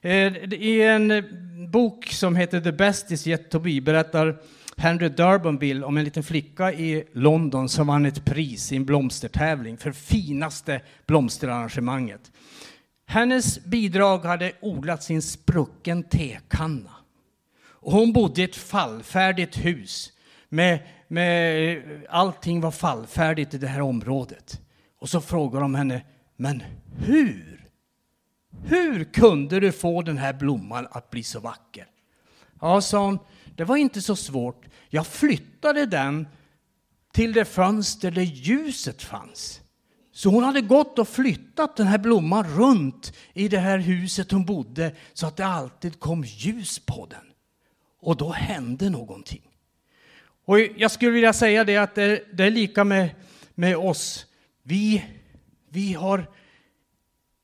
Eh, 0.00 0.52
I 0.52 0.82
en 0.82 1.22
bok 1.70 2.06
som 2.06 2.36
heter 2.36 2.60
The 2.60 2.72
Best 2.72 3.10
Is 3.10 3.26
Yet 3.26 3.50
To 3.50 3.58
Be 3.58 3.80
berättar 3.80 4.42
Henry 4.76 5.08
Durbanville 5.08 5.86
om 5.86 5.96
en 5.96 6.04
liten 6.04 6.22
flicka 6.22 6.72
i 6.72 7.04
London 7.12 7.68
som 7.68 7.86
vann 7.86 8.06
ett 8.06 8.24
pris 8.24 8.72
i 8.72 8.76
en 8.76 8.84
blomstertävling 8.84 9.76
för 9.76 9.92
finaste 9.92 10.80
blomsterarrangemanget. 11.06 12.32
Hennes 13.06 13.64
bidrag 13.64 14.18
hade 14.18 14.52
odlats 14.60 15.10
i 15.10 15.14
en 15.14 15.22
sprucken 15.22 16.02
tekanna. 16.02 16.90
Och 17.62 17.92
hon 17.92 18.12
bodde 18.12 18.40
i 18.40 18.44
ett 18.44 18.56
fallfärdigt 18.56 19.64
hus 19.64 20.12
med, 20.48 20.78
med 21.08 21.82
allting 22.08 22.60
var 22.60 22.70
fallfärdigt 22.70 23.54
i 23.54 23.58
det 23.58 23.66
här 23.66 23.80
området. 23.80 24.60
Och 24.98 25.08
så 25.08 25.20
frågar 25.20 25.60
de 25.60 25.74
henne, 25.74 26.02
men 26.36 26.62
hur? 26.98 27.64
Hur 28.64 29.04
kunde 29.04 29.60
du 29.60 29.72
få 29.72 30.02
den 30.02 30.18
här 30.18 30.32
blomman 30.32 30.88
att 30.90 31.10
bli 31.10 31.22
så 31.22 31.40
vacker? 31.40 31.86
Ja, 32.60 32.80
sa 32.80 33.04
hon, 33.04 33.18
det 33.56 33.64
var 33.64 33.76
inte 33.76 34.02
så 34.02 34.16
svårt. 34.16 34.64
Jag 34.88 35.06
flyttade 35.06 35.86
den 35.86 36.28
till 37.12 37.32
det 37.32 37.44
fönster 37.44 38.10
där 38.10 38.22
ljuset 38.22 39.02
fanns. 39.02 39.60
Så 40.12 40.30
hon 40.30 40.44
hade 40.44 40.60
gått 40.60 40.98
och 40.98 41.08
flyttat 41.08 41.76
den 41.76 41.86
här 41.86 41.98
blomman 41.98 42.56
runt 42.56 43.12
i 43.34 43.48
det 43.48 43.58
här 43.58 43.78
huset 43.78 44.30
hon 44.30 44.44
bodde 44.44 44.94
så 45.12 45.26
att 45.26 45.36
det 45.36 45.46
alltid 45.46 46.00
kom 46.00 46.24
ljus 46.24 46.78
på 46.78 47.06
den. 47.10 47.24
Och 48.00 48.16
då 48.16 48.30
hände 48.32 48.90
någonting. 48.90 49.42
Och 50.44 50.60
jag 50.60 50.90
skulle 50.90 51.10
vilja 51.10 51.32
säga 51.32 51.64
det 51.64 51.76
att 51.76 51.94
det, 51.94 52.24
det 52.32 52.44
är 52.44 52.50
lika 52.50 52.84
med, 52.84 53.10
med 53.54 53.76
oss. 53.76 54.26
Vi, 54.62 55.04
vi 55.68 55.92
har 55.92 56.30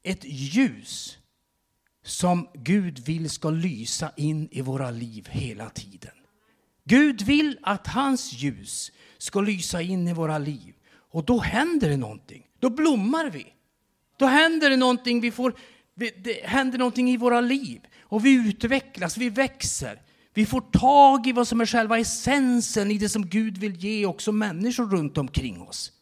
ett 0.03 0.25
ljus 0.25 1.19
som 2.03 2.49
Gud 2.55 2.99
vill 2.99 3.31
ska 3.31 3.51
lysa 3.51 4.13
in 4.17 4.49
i 4.51 4.61
våra 4.61 4.91
liv 4.91 5.29
hela 5.31 5.71
tiden. 5.71 6.13
Gud 6.85 7.23
vill 7.23 7.59
att 7.63 7.87
hans 7.87 8.33
ljus 8.33 8.93
ska 9.19 9.41
lysa 9.41 9.83
in 9.83 10.09
i 10.09 10.13
våra 10.13 10.39
liv. 10.39 10.75
Och 11.11 11.25
då 11.25 11.39
händer 11.39 11.89
det 11.89 11.97
någonting. 11.97 12.47
Då 12.59 12.71
blommar 12.71 13.31
vi. 13.31 13.47
Då 14.17 14.27
händer 14.27 14.71
det 14.71 14.77
någonting, 14.77 15.21
vi 15.21 15.31
får, 15.31 15.55
det 15.95 16.45
händer 16.45 16.79
någonting 16.79 17.11
i 17.11 17.17
våra 17.17 17.41
liv. 17.41 17.81
Och 18.01 18.27
vi 18.27 18.49
utvecklas, 18.49 19.17
vi 19.17 19.29
växer. 19.29 20.03
Vi 20.35 20.47
får 20.47 20.61
tag 20.61 21.27
i 21.27 21.33
vad 21.33 21.49
som 21.49 21.61
är 21.61 21.67
själva 21.67 21.99
essensen 21.99 22.91
i 22.91 22.99
det 22.99 23.09
som 23.09 23.27
Gud 23.27 23.59
vill 23.59 23.77
ge 23.77 24.07
också 24.07 24.33
människor 24.33 24.91
runt 24.91 25.19
omkring 25.19 25.63
oss. 25.63 25.93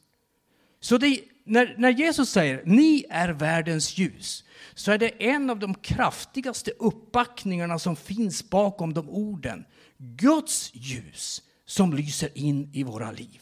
Så 0.81 0.99
det, 0.99 1.21
när, 1.45 1.75
när 1.79 1.91
Jesus 1.91 2.31
säger 2.31 2.63
ni 2.65 3.05
är 3.11 3.29
världens 3.29 3.99
ljus 3.99 4.45
så 4.75 4.93
är 4.93 4.99
det 4.99 5.25
en 5.25 5.51
av 5.51 5.59
de 5.59 5.75
kraftigaste 5.75 6.71
uppbackningarna 6.71 7.79
som 7.79 7.97
finns 7.97 8.51
bakom 8.51 8.95
de 8.95 9.11
orden. 9.11 9.65
Guds 9.97 10.71
ljus 10.75 11.43
som 11.65 11.95
lyser 11.95 12.39
in 12.39 12.71
i 12.73 12.83
våra 12.83 13.11
liv. 13.11 13.41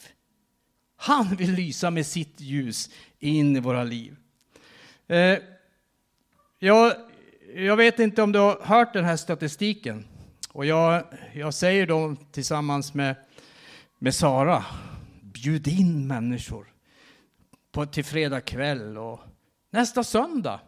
Han 0.96 1.36
vill 1.36 1.52
lysa 1.52 1.90
med 1.90 2.06
sitt 2.06 2.40
ljus 2.40 2.90
in 3.18 3.56
i 3.56 3.60
våra 3.60 3.84
liv. 3.84 4.16
Eh, 5.06 5.38
jag, 6.58 6.92
jag 7.54 7.76
vet 7.76 7.98
inte 7.98 8.22
om 8.22 8.32
du 8.32 8.38
har 8.38 8.60
hört 8.62 8.92
den 8.92 9.04
här 9.04 9.16
statistiken. 9.16 10.04
Och 10.52 10.66
jag, 10.66 11.04
jag 11.34 11.54
säger 11.54 11.86
då 11.86 12.16
tillsammans 12.32 12.94
med, 12.94 13.16
med 13.98 14.14
Sara, 14.14 14.64
bjud 15.22 15.68
in 15.68 16.06
människor 16.06 16.66
på, 17.72 17.86
till 17.86 18.04
fredag 18.04 18.40
kväll 18.40 18.98
och 18.98 19.20
nästa 19.70 20.04
söndag. 20.04 20.60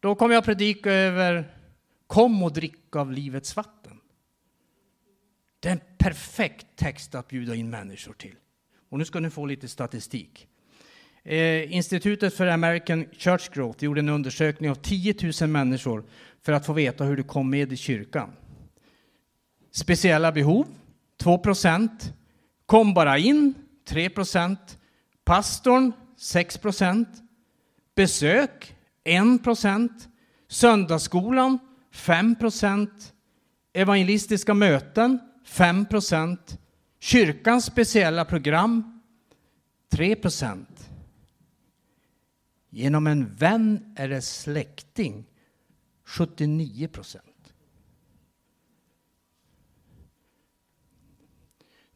Då 0.00 0.14
kommer 0.14 0.34
jag 0.34 0.44
predika 0.44 0.92
över 0.92 1.54
Kom 2.06 2.42
och 2.42 2.52
drick 2.52 2.96
av 2.96 3.12
livets 3.12 3.56
vatten. 3.56 4.00
Det 5.60 5.68
är 5.68 5.72
en 5.72 5.80
perfekt 5.98 6.66
text 6.76 7.14
att 7.14 7.28
bjuda 7.28 7.54
in 7.54 7.70
människor 7.70 8.12
till. 8.12 8.34
Och 8.88 8.98
nu 8.98 9.04
ska 9.04 9.20
ni 9.20 9.30
få 9.30 9.46
lite 9.46 9.68
statistik. 9.68 10.48
Eh, 11.22 11.74
Institutet 11.74 12.34
för 12.34 12.46
American 12.46 13.04
Church 13.12 13.50
Growth 13.50 13.84
gjorde 13.84 14.00
en 14.00 14.08
undersökning 14.08 14.70
av 14.70 14.74
10 14.74 15.14
000 15.40 15.50
människor 15.50 16.04
för 16.42 16.52
att 16.52 16.66
få 16.66 16.72
veta 16.72 17.04
hur 17.04 17.16
de 17.16 17.22
kom 17.22 17.50
med 17.50 17.72
i 17.72 17.76
kyrkan. 17.76 18.32
Speciella 19.70 20.32
behov, 20.32 20.66
2 21.16 21.38
procent. 21.38 22.12
Kom 22.66 22.94
bara 22.94 23.18
in, 23.18 23.54
3 23.84 24.10
procent. 24.10 24.77
Pastorn, 25.28 25.92
6. 26.16 26.60
Besök, 27.94 28.76
1. 29.04 29.40
Söndagsskolan, 30.48 31.58
5. 31.90 32.36
Evangelistiska 33.72 34.54
möten, 34.54 35.18
5. 35.44 35.86
Kyrkans 36.98 37.64
speciella 37.64 38.24
program, 38.24 39.00
3. 39.88 40.16
Genom 42.70 43.06
en 43.06 43.34
vän 43.34 43.94
eller 43.96 44.20
släkting, 44.20 45.26
79. 46.04 46.88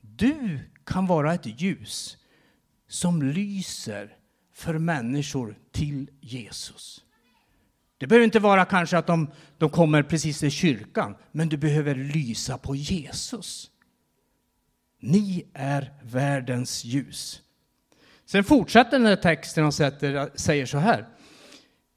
Du 0.01 0.61
kan 0.85 1.07
vara 1.07 1.35
ett 1.35 1.61
ljus 1.61 2.22
som 2.93 3.23
lyser 3.23 4.17
för 4.55 4.79
människor 4.79 5.59
till 5.71 6.11
Jesus. 6.21 7.05
Det 7.99 8.07
behöver 8.07 8.25
inte 8.25 8.39
vara 8.39 8.65
kanske 8.65 8.99
att 8.99 9.07
de, 9.07 9.31
de 9.59 9.71
kommer 9.71 10.03
precis 10.03 10.39
till 10.39 10.51
kyrkan, 10.51 11.17
men 11.33 11.49
du 11.49 11.57
behöver 11.57 11.95
lysa 11.95 12.59
på 12.59 12.75
Jesus. 12.75 13.71
Ni 15.01 15.45
är 15.53 15.93
världens 16.03 16.85
ljus. 16.85 17.43
Sen 18.25 18.45
fortsätter 18.45 18.91
den 18.91 19.07
här 19.07 19.17
texten 19.17 19.65
och 19.65 19.75
säger 19.75 20.67
så 20.67 20.79
här. 20.79 21.09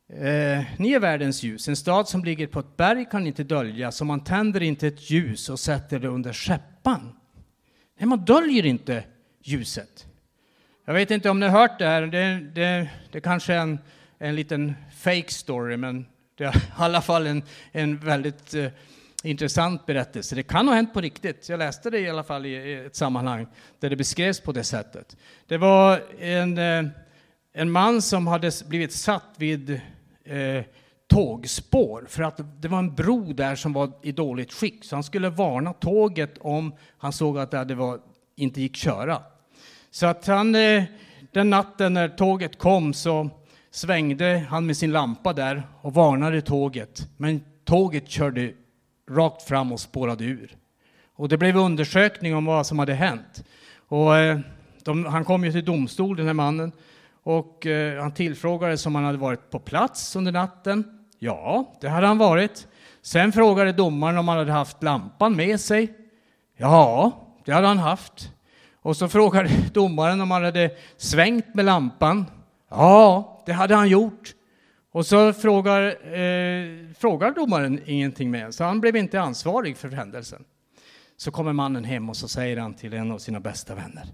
Eh, 0.10 0.64
ni 0.78 0.94
är 0.94 1.00
världens 1.00 1.44
ljus. 1.44 1.68
En 1.68 1.76
stad 1.76 2.08
som 2.08 2.24
ligger 2.24 2.48
på 2.48 2.60
ett 2.60 2.78
berg 2.78 3.06
kan 3.12 3.28
inte 3.28 3.44
döljas, 3.44 4.02
och 4.02 4.08
man 4.08 4.24
tänder 4.24 4.62
inte 4.64 4.88
ett 4.88 5.12
ljus 5.12 5.50
och 5.50 5.60
sätter 5.60 6.00
det 6.00 6.08
under 6.08 6.34
skäppan. 6.34 7.16
Nej, 8.00 8.08
man 8.08 8.26
döljer 8.26 8.66
inte 8.66 9.04
ljuset. 9.44 10.06
Jag 10.88 10.94
vet 10.94 11.12
inte 11.12 11.30
om 11.30 11.40
ni 11.40 11.46
har 11.48 11.60
hört 11.60 11.80
det 11.80 11.86
här. 11.86 12.02
Det, 12.02 12.40
det, 12.54 12.90
det 13.12 13.22
kanske 13.22 13.54
är 13.54 13.60
en, 13.60 13.80
en 14.18 14.36
liten 14.36 14.76
fake 14.98 15.32
story, 15.32 15.78
men 15.78 16.06
det 16.38 16.44
är 16.44 16.56
i 16.58 16.60
alla 16.78 17.02
fall 17.02 17.28
en, 17.28 17.44
en 17.72 17.98
väldigt 17.98 18.54
eh, 18.54 18.68
intressant 19.24 19.86
berättelse. 19.86 20.36
Det 20.36 20.44
kan 20.44 20.68
ha 20.68 20.76
hänt 20.76 20.94
på 20.94 21.02
riktigt. 21.02 21.50
Jag 21.50 21.58
läste 21.58 21.90
det 21.90 22.00
i 22.00 22.10
alla 22.10 22.24
fall 22.24 22.46
i 22.46 22.74
ett 22.74 22.96
sammanhang 22.96 23.48
där 23.80 23.90
det 23.90 23.96
beskrevs 23.96 24.40
på 24.40 24.52
det 24.52 24.64
sättet. 24.64 25.18
Det 25.48 25.58
var 25.58 26.02
en, 26.20 26.58
eh, 26.58 26.86
en 27.54 27.72
man 27.72 28.02
som 28.02 28.28
hade 28.28 28.52
blivit 28.68 28.94
satt 28.94 29.34
vid 29.38 29.82
eh, 30.24 30.64
tågspår 31.08 32.06
för 32.10 32.24
att 32.24 32.62
det 32.62 32.68
var 32.68 32.80
en 32.80 32.96
bro 32.96 33.34
där 33.34 33.56
som 33.56 33.74
var 33.74 33.92
i 34.02 34.12
dåligt 34.12 34.54
skick. 34.54 34.86
Så 34.86 34.96
han 34.96 35.04
skulle 35.04 35.30
varna 35.30 35.74
tåget 35.74 36.38
om 36.38 36.76
han 36.98 37.14
såg 37.14 37.40
att 37.40 37.52
det 37.52 37.76
var, 37.76 38.00
inte 38.36 38.62
gick 38.62 38.76
köra. 38.76 39.22
Så 39.96 40.06
att 40.06 40.28
han, 40.28 40.56
eh, 40.56 40.84
den 41.32 41.50
natten 41.50 41.94
när 41.94 42.08
tåget 42.08 42.58
kom 42.58 42.94
så 42.94 43.30
svängde 43.72 44.46
han 44.50 44.66
med 44.66 44.78
sin 44.78 44.92
lampa 44.92 45.34
där 45.34 45.64
och 45.82 45.94
varnade 45.94 46.42
tåget. 46.42 47.08
Men 47.18 47.42
tåget 47.64 48.10
körde 48.10 48.52
rakt 49.10 49.42
fram 49.42 49.72
och 49.72 49.80
spårade 49.80 50.24
ur. 50.24 50.56
Och 51.16 51.30
det 51.30 51.38
blev 51.38 51.58
undersökning 51.58 52.36
om 52.36 52.46
vad 52.46 52.68
som 52.68 52.80
hade 52.80 52.94
hänt. 52.94 53.44
Och 53.88 54.18
eh, 54.18 54.40
de, 54.84 55.06
han 55.06 55.26
kom 55.26 55.46
ju 55.46 55.52
till 55.52 55.66
domstol, 55.66 56.18
den 56.18 56.26
här 56.26 56.34
mannen, 56.34 56.72
och 57.24 57.66
eh, 57.66 58.02
han 58.02 58.14
tillfrågades 58.14 58.86
om 58.86 58.96
han 58.96 59.04
hade 59.04 59.18
varit 59.18 59.50
på 59.50 59.60
plats 59.60 60.16
under 60.16 60.32
natten. 60.32 61.08
Ja, 61.20 61.74
det 61.82 61.90
hade 61.90 62.08
han 62.08 62.18
varit. 62.18 62.68
Sen 63.02 63.32
frågade 63.32 63.72
domaren 63.72 64.18
om 64.18 64.28
han 64.28 64.38
hade 64.38 64.52
haft 64.52 64.84
lampan 64.84 65.36
med 65.36 65.60
sig. 65.60 65.94
Ja, 66.58 67.12
det 67.46 67.52
hade 67.52 67.68
han 67.68 67.78
haft. 67.78 68.32
Och 68.86 68.98
så 68.98 69.08
frågade 69.08 69.50
domaren 69.74 70.22
om 70.22 70.32
han 70.32 70.44
hade 70.44 70.72
svängt 70.98 71.56
med 71.56 71.66
lampan. 71.66 72.26
Ja, 72.70 73.44
det 73.46 73.54
hade 73.54 73.76
han 73.76 73.90
gjort. 73.90 74.36
Och 74.92 75.06
så 75.06 75.34
frågar, 75.34 75.84
eh, 76.14 76.94
frågar 76.94 77.32
domaren 77.32 77.82
ingenting 77.86 78.32
mer, 78.32 78.52
så 78.52 78.64
han 78.64 78.82
blev 78.82 78.96
inte 78.96 79.22
ansvarig 79.22 79.78
för 79.78 79.90
händelsen. 79.90 80.46
Så 81.18 81.32
kommer 81.32 81.54
mannen 81.54 81.84
hem 81.84 82.10
och 82.10 82.18
så 82.18 82.28
säger 82.28 82.58
han 82.58 82.74
till 82.74 82.94
en 82.94 83.12
av 83.12 83.18
sina 83.18 83.40
bästa 83.40 83.76
vänner. 83.76 84.08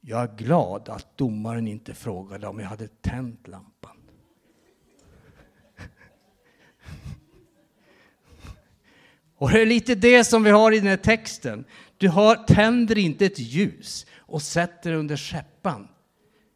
Jag 0.00 0.22
är 0.22 0.36
glad 0.36 0.88
att 0.88 1.16
domaren 1.16 1.68
inte 1.68 1.94
frågade 1.94 2.46
om 2.46 2.60
jag 2.60 2.66
hade 2.66 2.88
tänt 2.88 3.48
lampan. 3.48 3.96
Och 9.36 9.50
det 9.50 9.60
är 9.62 9.66
lite 9.66 9.94
det 9.94 10.24
som 10.24 10.42
vi 10.42 10.50
har 10.50 10.72
i 10.72 10.78
den 10.78 10.88
här 10.88 10.96
texten. 10.96 11.64
Du 12.00 12.08
har, 12.08 12.36
tänder 12.36 12.98
inte 12.98 13.26
ett 13.26 13.38
ljus 13.38 14.06
och 14.16 14.42
sätter 14.42 14.90
det 14.90 14.96
under 14.96 15.16
skäppan. 15.16 15.88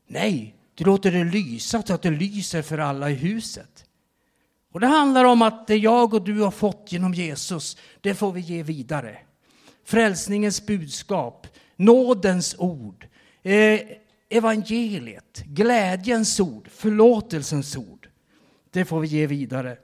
Nej, 0.06 0.54
du 0.74 0.84
låter 0.84 1.12
det 1.12 1.24
lysa 1.24 1.82
så 1.82 1.94
att 1.94 2.02
det 2.02 2.10
lyser 2.10 2.62
för 2.62 2.78
alla 2.78 3.10
i 3.10 3.14
huset. 3.14 3.84
Och 4.72 4.80
det 4.80 4.86
handlar 4.86 5.24
om 5.24 5.42
att 5.42 5.66
det 5.66 5.76
jag 5.76 6.14
och 6.14 6.24
du 6.24 6.40
har 6.40 6.50
fått 6.50 6.92
genom 6.92 7.14
Jesus, 7.14 7.76
det 8.00 8.14
får 8.14 8.32
vi 8.32 8.40
ge 8.40 8.62
vidare. 8.62 9.18
Frälsningens 9.84 10.66
budskap, 10.66 11.46
nådens 11.76 12.54
ord, 12.58 13.06
eh, 13.42 13.80
evangeliet, 14.28 15.44
glädjens 15.46 16.40
ord, 16.40 16.68
förlåtelsens 16.70 17.76
ord. 17.76 18.08
Det 18.70 18.84
får 18.84 19.00
vi 19.00 19.08
ge 19.08 19.26
vidare. 19.26 19.76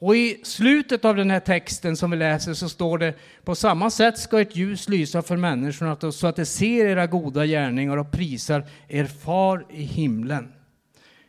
Och 0.00 0.16
i 0.16 0.40
slutet 0.42 1.04
av 1.04 1.16
den 1.16 1.30
här 1.30 1.40
texten 1.40 1.96
som 1.96 2.10
vi 2.10 2.16
läser 2.16 2.54
så 2.54 2.68
står 2.68 2.98
det 2.98 3.14
på 3.44 3.54
samma 3.54 3.90
sätt 3.90 4.18
ska 4.18 4.40
ett 4.40 4.56
ljus 4.56 4.88
lysa 4.88 5.22
för 5.22 5.36
människorna 5.36 6.12
så 6.12 6.26
att 6.26 6.36
de 6.36 6.46
ser 6.46 6.86
era 6.86 7.06
goda 7.06 7.46
gärningar 7.46 7.96
och 7.96 8.10
prisar 8.10 8.66
er 8.88 9.04
far 9.04 9.66
i 9.70 9.82
himlen. 9.82 10.52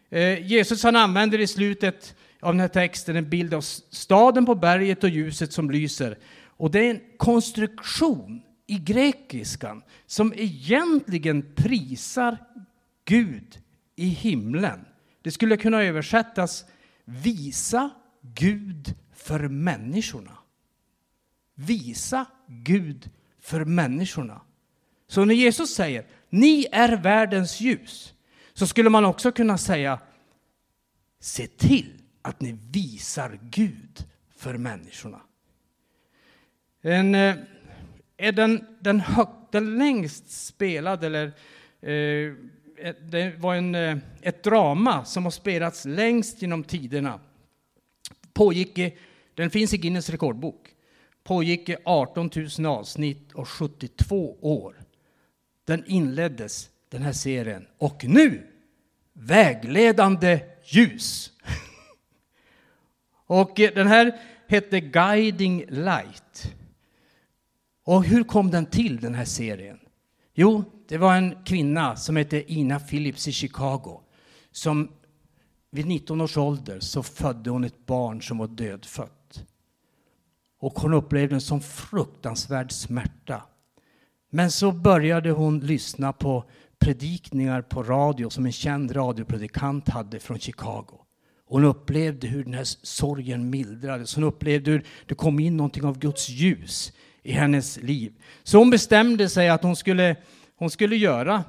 Eh, 0.10 0.48
Jesus 0.48 0.84
han 0.84 0.96
använder 0.96 1.40
i 1.40 1.48
slutet 1.48 2.16
av 2.40 2.54
den 2.54 2.60
här 2.60 2.68
texten 2.68 3.16
en 3.16 3.30
bild 3.30 3.54
av 3.54 3.62
staden 3.62 4.46
på 4.46 4.56
berget 4.56 5.04
och 5.04 5.10
ljuset 5.10 5.54
som 5.54 5.72
lyser. 5.72 6.18
Och 6.46 6.72
det 6.72 6.80
är 6.80 6.90
en 6.90 7.02
konstruktion 7.18 8.42
i 8.68 8.78
grekiskan 8.78 9.84
som 10.08 10.34
egentligen 10.36 11.54
prisar 11.56 12.38
Gud 13.06 13.58
i 13.96 14.08
himlen. 14.08 14.86
Det 15.22 15.32
skulle 15.32 15.58
kunna 15.58 15.84
översättas 15.84 16.66
visa 17.06 17.90
Gud 18.22 18.96
för 19.14 19.48
människorna. 19.48 20.38
Visa 21.56 22.26
Gud 22.48 23.10
för 23.40 23.66
människorna. 23.66 24.42
Så 25.08 25.26
när 25.26 25.36
Jesus 25.36 25.76
säger 25.76 26.06
ni 26.30 26.68
är 26.72 26.98
världens 26.98 27.62
ljus 27.62 28.14
så 28.54 28.68
skulle 28.68 28.90
man 28.90 29.06
också 29.06 29.32
kunna 29.32 29.58
säga 29.58 30.00
se 31.20 31.48
till 31.48 31.94
att 32.22 32.42
ni 32.42 32.58
visar 32.72 33.40
Gud 33.42 34.06
för 34.36 34.58
människorna. 34.58 35.22
En, 36.82 37.16
eh, 37.16 37.36
är 38.18 38.32
den, 38.32 38.66
den, 38.80 39.00
hög, 39.00 39.28
den 39.52 39.78
längst 39.78 40.46
spelade, 40.46 41.08
eller 41.08 41.28
eh, 41.82 42.34
det 43.02 43.36
var 43.38 43.56
en, 43.56 43.76
eh, 43.76 43.98
ett 44.22 44.44
drama 44.44 45.06
som 45.06 45.24
har 45.24 45.32
spelats 45.32 45.86
längst 45.86 46.42
genom 46.42 46.64
tiderna 46.64 47.20
pågick 48.34 48.80
den 49.36 49.50
finns 49.50 49.74
i 49.74 49.78
Guinness 49.78 50.10
rekordbok, 50.10 50.76
pågick 51.24 51.70
i 51.70 51.76
18 51.86 52.30
000 52.60 52.66
avsnitt 52.66 53.32
och 53.32 53.50
72 53.50 54.38
år. 54.42 54.76
Den 55.66 55.84
inleddes, 55.88 56.70
den 56.90 57.02
här 57.02 57.14
serien, 57.14 57.68
och 57.78 58.04
nu 58.08 58.48
vägledande 59.14 60.40
ljus. 60.64 61.32
och 63.26 63.60
eh, 63.60 63.74
den 63.74 63.88
här 63.88 64.20
hette 64.48 64.80
Guiding 64.80 65.66
Light. 65.70 66.54
Och 67.84 68.04
hur 68.04 68.24
kom 68.24 68.52
den 68.52 68.66
till, 68.66 69.00
den 69.00 69.16
här 69.16 69.26
serien? 69.26 69.80
Jo, 70.34 70.64
det 70.88 70.98
var 70.98 71.16
en 71.16 71.44
kvinna 71.46 71.96
som 71.96 72.16
hette 72.16 72.54
Ina 72.54 72.80
Phillips 72.80 73.28
i 73.28 73.32
Chicago 73.32 74.02
som 74.52 74.92
vid 75.72 75.86
19 75.86 76.22
års 76.22 76.38
ålder 76.38 76.80
så 76.80 77.04
födde 77.04 77.50
hon 77.50 77.64
ett 77.64 77.86
barn 77.86 78.22
som 78.22 78.38
var 78.38 78.48
dödfött. 78.48 79.46
Och 80.60 80.80
hon 80.80 80.94
upplevde 80.94 81.36
en 81.36 81.42
sån 81.42 81.62
fruktansvärd 81.62 82.72
smärta. 82.72 83.44
Men 84.30 84.52
så 84.52 84.72
började 84.72 85.32
hon 85.32 85.60
lyssna 85.60 86.14
på 86.14 86.44
predikningar 86.80 87.62
på 87.62 87.84
radio 87.84 88.30
som 88.30 88.46
en 88.46 88.52
känd 88.52 88.96
radiopredikant 88.96 89.90
hade 89.90 90.20
från 90.20 90.40
Chicago. 90.40 91.02
Hon 91.46 91.64
upplevde 91.64 92.28
hur 92.28 92.44
den 92.44 92.54
här 92.54 92.64
sorgen 92.64 93.50
mildrades. 93.50 94.16
Hon 94.16 94.24
upplevde 94.24 94.72
hur 94.72 94.86
det 95.06 95.16
kom 95.16 95.40
in 95.40 95.58
någonting 95.58 95.86
av 95.86 96.00
Guds 96.00 96.30
ljus 96.30 96.94
i 97.24 97.32
hennes 97.32 97.78
liv. 97.78 98.14
Så 98.44 98.58
hon 98.58 98.70
bestämde 98.70 99.30
sig 99.30 99.50
att 99.50 99.64
hon 99.64 99.76
skulle, 99.76 100.16
hon 100.56 100.70
skulle 100.70 100.96
göra 100.96 101.44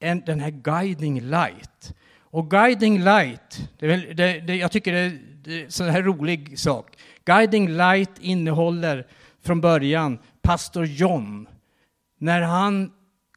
en, 0.00 0.20
den 0.20 0.40
här 0.40 0.50
Guiding 0.50 1.20
Light. 1.20 1.94
Och 2.36 2.50
Guiding 2.50 2.98
Light, 2.98 3.70
det, 3.78 4.14
det, 4.14 4.40
det, 4.40 4.56
jag 4.56 4.72
tycker 4.72 4.92
det 4.92 4.98
är, 4.98 5.64
en 5.64 5.70
sån 5.70 5.88
här 5.88 6.02
rolig 6.02 6.58
sak. 6.58 6.96
Guiding 7.24 7.68
Light 7.68 8.10
innehåller 8.20 9.06
från 9.42 9.60
början 9.60 10.18
pastor 10.42 10.86
John. 10.86 11.48
När 12.18 12.42
han 12.42 12.92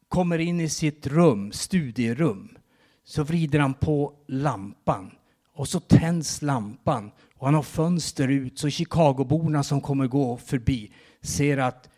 kommer 0.08 0.40
in 0.40 0.60
i 0.60 0.70
sitt 0.70 1.08
rum, 1.08 1.52
studierum, 1.52 2.58
så 3.04 3.24
vrider 3.24 3.60
han 3.60 3.74
på 3.74 4.14
lampan. 4.28 5.12
Och 5.54 5.68
så 5.68 5.80
tänds 5.80 6.42
lampan. 6.42 7.12
Och 7.36 7.46
han 7.46 7.56
har 7.56 7.64
fönster 7.64 8.28
ut 8.28 8.60
så 8.60 8.70
Chicagoborna 8.70 9.64
som 9.64 9.82
kommer 9.82 10.08
gå 10.08 10.38
förbi 10.38 10.92
ser 11.22 11.58
att 11.58 11.90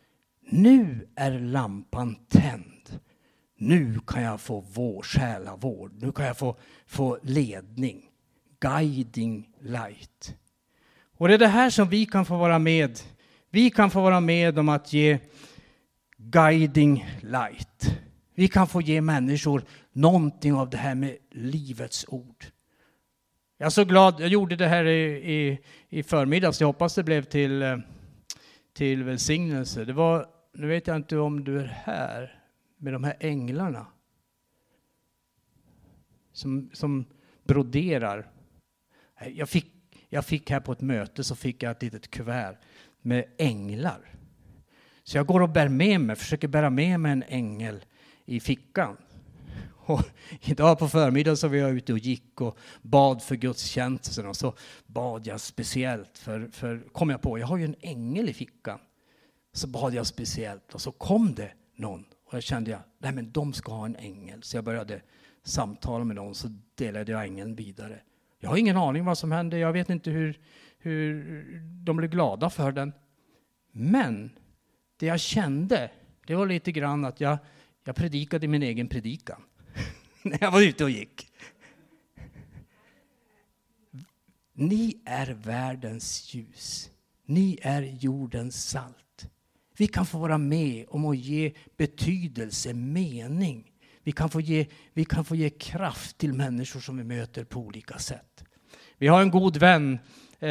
nu 0.50 1.08
är 1.16 1.40
lampan 1.40 2.16
tänd 2.30 2.81
nu 3.62 4.00
kan 4.08 4.24
jag 4.24 4.42
få 4.42 4.66
vår 4.74 5.02
själavård, 5.04 5.92
nu 6.02 6.12
kan 6.12 6.26
jag 6.26 6.38
få, 6.38 6.56
få 6.86 7.18
ledning. 7.24 8.10
Guiding 8.60 9.50
light. 9.60 10.36
Och 11.18 11.28
det 11.28 11.34
är 11.34 11.38
det 11.38 11.48
här 11.48 11.70
som 11.70 11.90
vi 11.90 12.06
kan 12.06 12.26
få 12.26 12.38
vara 12.38 12.60
med. 12.60 13.00
Vi 13.50 13.70
kan 13.70 13.90
få 13.90 14.02
vara 14.02 14.20
med 14.20 14.60
om 14.60 14.70
att 14.70 14.94
ge 14.94 15.20
guiding 16.18 17.06
light. 17.22 17.98
Vi 18.36 18.48
kan 18.48 18.68
få 18.68 18.82
ge 18.82 19.02
människor 19.02 19.64
någonting 19.92 20.54
av 20.54 20.70
det 20.70 20.78
här 20.78 20.96
med 20.96 21.18
livets 21.32 22.06
ord. 22.08 22.46
Jag 23.58 23.66
är 23.66 23.70
så 23.70 23.86
glad, 23.86 24.22
jag 24.22 24.30
gjorde 24.30 24.56
det 24.56 24.68
här 24.68 24.86
i, 24.86 25.34
i, 25.34 25.60
i 25.90 26.04
förmiddags, 26.04 26.62
jag 26.62 26.68
hoppas 26.68 26.96
det 26.96 27.04
blev 27.04 27.24
till, 27.24 27.62
eh, 27.62 27.78
till 28.74 29.04
välsignelse. 29.04 29.86
Det 29.86 29.94
var, 29.94 30.26
nu 30.54 30.68
vet 30.68 30.88
jag 30.88 30.96
inte 30.96 31.18
om 31.18 31.44
du 31.44 31.60
är 31.60 31.82
här, 31.86 32.41
med 32.82 32.94
de 32.94 33.04
här 33.04 33.18
änglarna. 33.20 33.88
Som, 36.32 36.70
som 36.74 37.06
broderar. 37.44 38.32
Jag 39.36 39.50
fick, 39.50 39.74
jag 40.10 40.26
fick 40.26 40.50
här 40.50 40.60
på 40.60 40.72
ett 40.72 40.82
möte 40.82 41.24
så 41.24 41.36
fick 41.36 41.64
jag 41.64 41.72
ett 41.72 41.82
litet 41.82 42.12
kuvert 42.12 42.58
med 43.02 43.26
änglar. 43.38 44.16
Så 45.04 45.18
jag 45.18 45.28
går 45.28 45.42
och 45.42 45.50
bär 45.50 45.70
med 45.70 46.02
mig, 46.02 46.16
försöker 46.16 46.48
bära 46.48 46.70
med 46.70 47.00
mig 47.00 47.12
en 47.12 47.24
ängel 47.24 47.86
i 48.26 48.40
fickan. 48.40 48.98
Och 49.86 50.02
idag 50.42 50.80
på 50.80 50.88
förmiddagen 50.88 51.38
så 51.38 51.48
var 51.48 51.56
jag 51.56 51.72
ute 51.72 51.94
och 51.94 52.00
gick 52.00 52.42
och 52.42 52.58
bad 52.82 53.24
för 53.24 53.36
gudstjänsten 53.36 54.28
och 54.28 54.36
så 54.36 54.54
bad 54.86 55.28
jag 55.28 55.42
speciellt 55.42 56.18
för, 56.18 56.50
för 56.52 56.80
kom 56.92 57.10
jag 57.10 57.22
på, 57.22 57.40
jag 57.40 57.48
har 57.48 57.58
ju 57.58 57.66
en 57.66 57.76
ängel 57.82 58.30
i 58.30 58.34
fickan. 58.34 58.80
Så 59.54 59.68
bad 59.68 59.94
jag 59.94 60.08
speciellt 60.08 60.74
och 60.74 60.82
så 60.82 60.92
kom 60.92 61.36
det 61.36 61.52
någon 61.76 62.06
och 62.32 62.38
jag 62.38 62.44
kände 62.44 62.72
jag, 62.72 62.80
nej 62.98 63.12
men 63.12 63.32
de 63.32 63.54
ska 63.54 63.72
ha 63.72 63.86
en 63.86 63.96
ängel. 63.96 64.44
Så 64.44 64.58
jag 64.58 64.64
började 64.64 65.02
samtala 65.44 66.04
med 66.04 66.16
dem, 66.16 66.36
så 66.36 66.48
delade 66.76 67.12
jag 67.12 67.26
ängeln 67.26 67.56
vidare. 67.56 68.00
Jag 68.40 68.50
har 68.50 68.58
ingen 68.58 68.78
aning 68.78 69.06
vad 69.06 69.18
som 69.18 69.32
hände, 69.32 69.58
jag 69.58 69.74
vet 69.74 69.90
inte 69.90 70.12
hur, 70.12 70.40
hur 70.78 71.24
de 71.86 71.98
blev 71.98 72.10
glada 72.10 72.50
för 72.50 72.72
den. 72.72 72.94
Men 73.72 74.30
det 74.98 75.06
jag 75.06 75.20
kände, 75.20 75.92
det 76.28 76.36
var 76.36 76.48
lite 76.48 76.72
grann 76.72 77.06
att 77.06 77.22
jag, 77.22 77.38
jag 77.84 77.96
predikade 77.96 78.48
min 78.48 78.64
egen 78.64 78.88
predikan. 78.88 79.44
När 80.22 80.38
jag 80.42 80.52
var 80.52 80.62
ute 80.62 80.84
och 80.84 80.90
gick. 80.90 81.28
Ni 84.54 85.02
är 85.06 85.34
världens 85.34 86.34
ljus. 86.34 86.90
Ni 87.26 87.60
är 87.62 87.82
jordens 87.82 88.64
salt. 88.70 89.11
Vi 89.82 89.88
kan 89.88 90.06
få 90.06 90.18
vara 90.18 90.38
med 90.38 90.86
om 90.90 91.06
att 91.06 91.18
ge 91.18 91.52
betydelse, 91.78 92.74
mening. 92.74 93.72
Vi 94.04 94.12
kan, 94.12 94.30
få 94.30 94.42
ge, 94.42 94.66
vi 94.94 95.06
kan 95.06 95.26
få 95.26 95.36
ge 95.36 95.50
kraft 95.50 96.18
till 96.18 96.34
människor 96.34 96.80
som 96.80 96.98
vi 96.98 97.04
möter 97.04 97.44
på 97.44 97.60
olika 97.60 98.00
sätt. 98.00 98.44
Vi 98.98 99.08
har 99.08 99.22
en 99.22 99.32
god 99.32 99.58
vän 99.58 100.00
eh, 100.40 100.50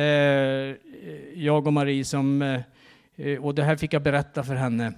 jag 1.35 1.67
och 1.67 1.73
Marie, 1.73 2.05
som, 2.05 2.43
eh, 3.17 3.45
och 3.45 3.55
det 3.55 3.63
här 3.63 3.77
fick 3.77 3.93
jag 3.93 4.03
berätta 4.03 4.45
för 4.45 4.55
henne. 4.55 4.93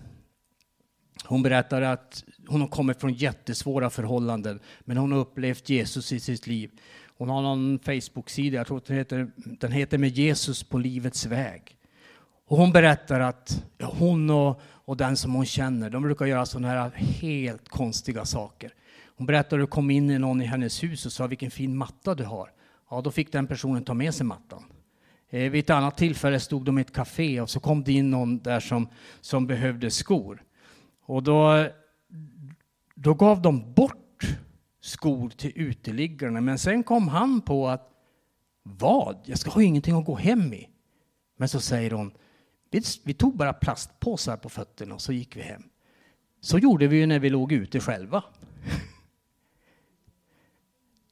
Hon 1.24 1.42
berättade 1.42 1.90
att 1.90 2.24
hon 2.46 2.60
har 2.60 2.68
kommit 2.68 3.00
från 3.00 3.12
jättesvåra 3.12 3.90
förhållanden, 3.90 4.60
men 4.80 4.96
hon 4.96 5.12
har 5.12 5.18
upplevt 5.18 5.68
Jesus 5.68 6.12
i 6.12 6.20
sitt 6.20 6.46
liv. 6.46 6.70
Hon 7.06 7.28
har 7.28 7.42
någon 7.42 7.78
Facebook-sida, 7.78 8.56
jag 8.56 8.66
tror 8.66 8.78
att 8.78 8.86
den 8.86 8.96
heter, 8.96 9.30
den 9.36 9.72
heter 9.72 9.98
Med 9.98 10.10
Jesus 10.10 10.62
på 10.62 10.78
livets 10.78 11.26
väg. 11.26 11.78
Och 12.52 12.58
hon 12.58 12.72
berättar 12.72 13.20
att 13.20 13.64
hon 13.82 14.30
och, 14.30 14.60
och 14.64 14.96
den 14.96 15.16
som 15.16 15.34
hon 15.34 15.46
känner, 15.46 15.90
de 15.90 16.02
brukar 16.02 16.26
göra 16.26 16.46
sådana 16.46 16.68
här 16.68 16.90
helt 16.90 17.68
konstiga 17.68 18.24
saker. 18.24 18.74
Hon 19.16 19.26
berättar 19.26 19.58
att 19.58 19.62
det 19.62 19.70
kom 19.70 19.90
in 19.90 20.06
någon 20.06 20.42
i 20.42 20.44
hennes 20.44 20.82
hus 20.82 21.06
och 21.06 21.12
sa 21.12 21.26
vilken 21.26 21.50
fin 21.50 21.76
matta 21.76 22.14
du 22.14 22.24
har. 22.24 22.52
Ja, 22.90 23.00
då 23.00 23.10
fick 23.10 23.32
den 23.32 23.46
personen 23.46 23.84
ta 23.84 23.94
med 23.94 24.14
sig 24.14 24.26
mattan. 24.26 24.64
Eh, 25.30 25.50
vid 25.50 25.64
ett 25.64 25.70
annat 25.70 25.96
tillfälle 25.96 26.40
stod 26.40 26.64
de 26.64 26.78
i 26.78 26.80
ett 26.80 26.92
café 26.92 27.40
och 27.40 27.50
så 27.50 27.60
kom 27.60 27.84
det 27.84 27.92
in 27.92 28.10
någon 28.10 28.38
där 28.38 28.60
som, 28.60 28.88
som 29.20 29.46
behövde 29.46 29.90
skor. 29.90 30.42
Och 31.04 31.22
då, 31.22 31.66
då 32.94 33.14
gav 33.14 33.42
de 33.42 33.72
bort 33.74 34.36
skor 34.80 35.28
till 35.28 35.52
uteliggarna. 35.54 36.40
Men 36.40 36.58
sen 36.58 36.82
kom 36.82 37.08
han 37.08 37.40
på 37.40 37.68
att 37.68 37.88
vad? 38.62 39.16
Jag 39.24 39.38
ska 39.38 39.50
ha 39.50 39.62
ingenting 39.62 39.98
att 39.98 40.04
gå 40.04 40.16
hem 40.16 40.52
i. 40.52 40.68
Men 41.36 41.48
så 41.48 41.60
säger 41.60 41.90
hon, 41.90 42.12
vi, 42.72 42.82
vi 43.04 43.14
tog 43.14 43.36
bara 43.36 43.52
plastpåsar 43.52 44.36
på 44.36 44.48
fötterna 44.48 44.94
och 44.94 45.00
så 45.00 45.12
gick 45.12 45.36
vi 45.36 45.42
hem. 45.42 45.62
Så 46.40 46.58
gjorde 46.58 46.86
vi 46.86 46.96
ju 46.96 47.06
när 47.06 47.18
vi 47.18 47.30
låg 47.30 47.52
ute 47.52 47.80
själva. 47.80 48.24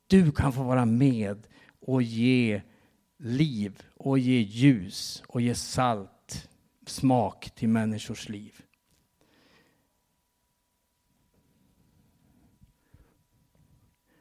Du 0.07 0.33
kan 0.33 0.53
få 0.53 0.63
vara 0.63 0.87
med 0.87 1.47
och 1.81 2.03
ge 2.03 2.63
liv 3.17 3.83
och 3.97 4.19
ge 4.19 4.41
ljus 4.41 5.23
och 5.27 5.41
ge 5.41 5.55
salt, 5.55 6.49
smak 6.87 7.51
till 7.51 7.69
människors 7.69 8.29
liv. 8.29 8.63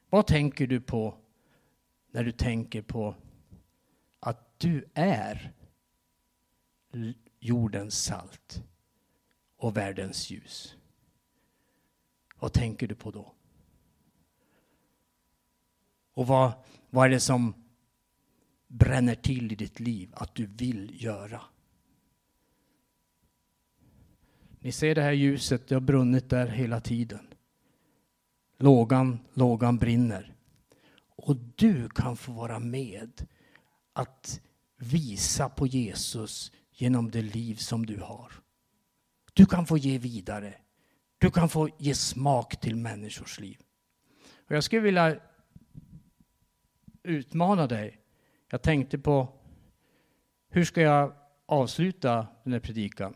Vad 0.09 0.27
tänker 0.27 0.67
du 0.67 0.81
på 0.81 1.17
när 2.11 2.23
du 2.23 2.31
tänker 2.31 2.81
på 2.81 3.15
att 4.19 4.59
du 4.59 4.89
är 4.93 5.53
jordens 7.39 8.03
salt 8.03 8.63
och 9.57 9.77
världens 9.77 10.29
ljus? 10.29 10.75
Vad 12.39 12.53
tänker 12.53 12.87
du 12.87 12.95
på 12.95 13.11
då? 13.11 13.33
Och 16.13 16.27
vad, 16.27 16.51
vad 16.89 17.05
är 17.05 17.09
det 17.09 17.19
som 17.19 17.53
bränner 18.67 19.15
till 19.15 19.51
i 19.51 19.55
ditt 19.55 19.79
liv 19.79 20.09
att 20.13 20.35
du 20.35 20.45
vill 20.45 21.03
göra? 21.03 21.41
Ni 24.59 24.71
ser 24.71 24.95
det 24.95 25.01
här 25.01 25.11
ljuset, 25.11 25.67
det 25.67 25.75
har 25.75 25.81
brunnit 25.81 26.29
där 26.29 26.47
hela 26.47 26.81
tiden. 26.81 27.27
Lågan, 28.57 29.19
lågan 29.33 29.77
brinner. 29.77 30.35
Och 31.15 31.35
du 31.55 31.89
kan 31.89 32.17
få 32.17 32.31
vara 32.31 32.59
med 32.59 33.27
att 33.93 34.41
visa 34.77 35.49
på 35.49 35.67
Jesus 35.67 36.51
genom 36.81 37.11
det 37.11 37.21
liv 37.21 37.55
som 37.55 37.85
du 37.85 37.99
har. 37.99 38.31
Du 39.33 39.45
kan 39.45 39.65
få 39.65 39.77
ge 39.77 39.97
vidare. 39.97 40.53
Du 41.17 41.31
kan 41.31 41.49
få 41.49 41.69
ge 41.77 41.95
smak 41.95 42.59
till 42.59 42.75
människors 42.75 43.39
liv. 43.39 43.57
Och 44.47 44.55
jag 44.55 44.63
skulle 44.63 44.81
vilja 44.81 45.19
utmana 47.03 47.67
dig. 47.67 47.99
Jag 48.49 48.61
tänkte 48.61 48.97
på 48.97 49.27
hur 50.49 50.65
ska 50.65 50.81
jag 50.81 51.15
avsluta 51.45 52.27
den 52.43 52.53
här 52.53 52.59
predikan? 52.59 53.15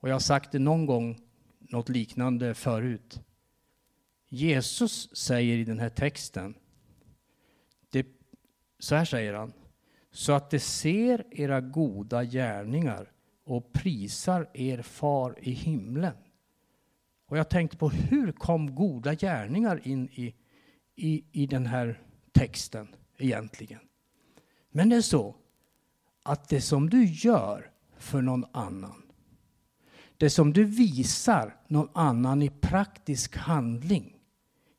Och 0.00 0.08
jag 0.08 0.14
har 0.14 0.20
sagt 0.20 0.52
det 0.52 0.58
någon 0.58 0.86
gång, 0.86 1.20
något 1.58 1.88
liknande 1.88 2.54
förut. 2.54 3.20
Jesus 4.28 5.16
säger 5.16 5.56
i 5.56 5.64
den 5.64 5.78
här 5.78 5.90
texten, 5.90 6.54
det, 7.90 8.06
så 8.78 8.94
här 8.94 9.04
säger 9.04 9.34
han, 9.34 9.52
så 10.10 10.32
att 10.32 10.50
de 10.50 10.60
ser 10.60 11.24
era 11.30 11.60
goda 11.60 12.24
gärningar 12.24 13.12
och 13.44 13.72
prisar 13.72 14.50
er 14.54 14.82
far 14.82 15.34
i 15.38 15.50
himlen. 15.50 16.16
Och 17.28 17.38
jag 17.38 17.48
tänkte 17.48 17.76
på 17.76 17.88
hur 17.88 18.32
kom 18.32 18.74
goda 18.74 19.14
gärningar 19.14 19.80
in 19.88 20.08
i, 20.08 20.34
i, 20.96 21.24
i 21.32 21.46
den 21.46 21.66
här 21.66 22.00
texten 22.32 22.88
egentligen? 23.18 23.80
Men 24.70 24.88
det 24.88 24.96
är 24.96 25.00
så 25.00 25.36
att 26.22 26.48
det 26.48 26.60
som 26.60 26.90
du 26.90 27.04
gör 27.04 27.70
för 27.98 28.22
någon 28.22 28.44
annan, 28.52 29.02
det 30.16 30.30
som 30.30 30.52
du 30.52 30.64
visar 30.64 31.56
någon 31.68 31.88
annan 31.92 32.42
i 32.42 32.50
praktisk 32.50 33.36
handling, 33.36 34.16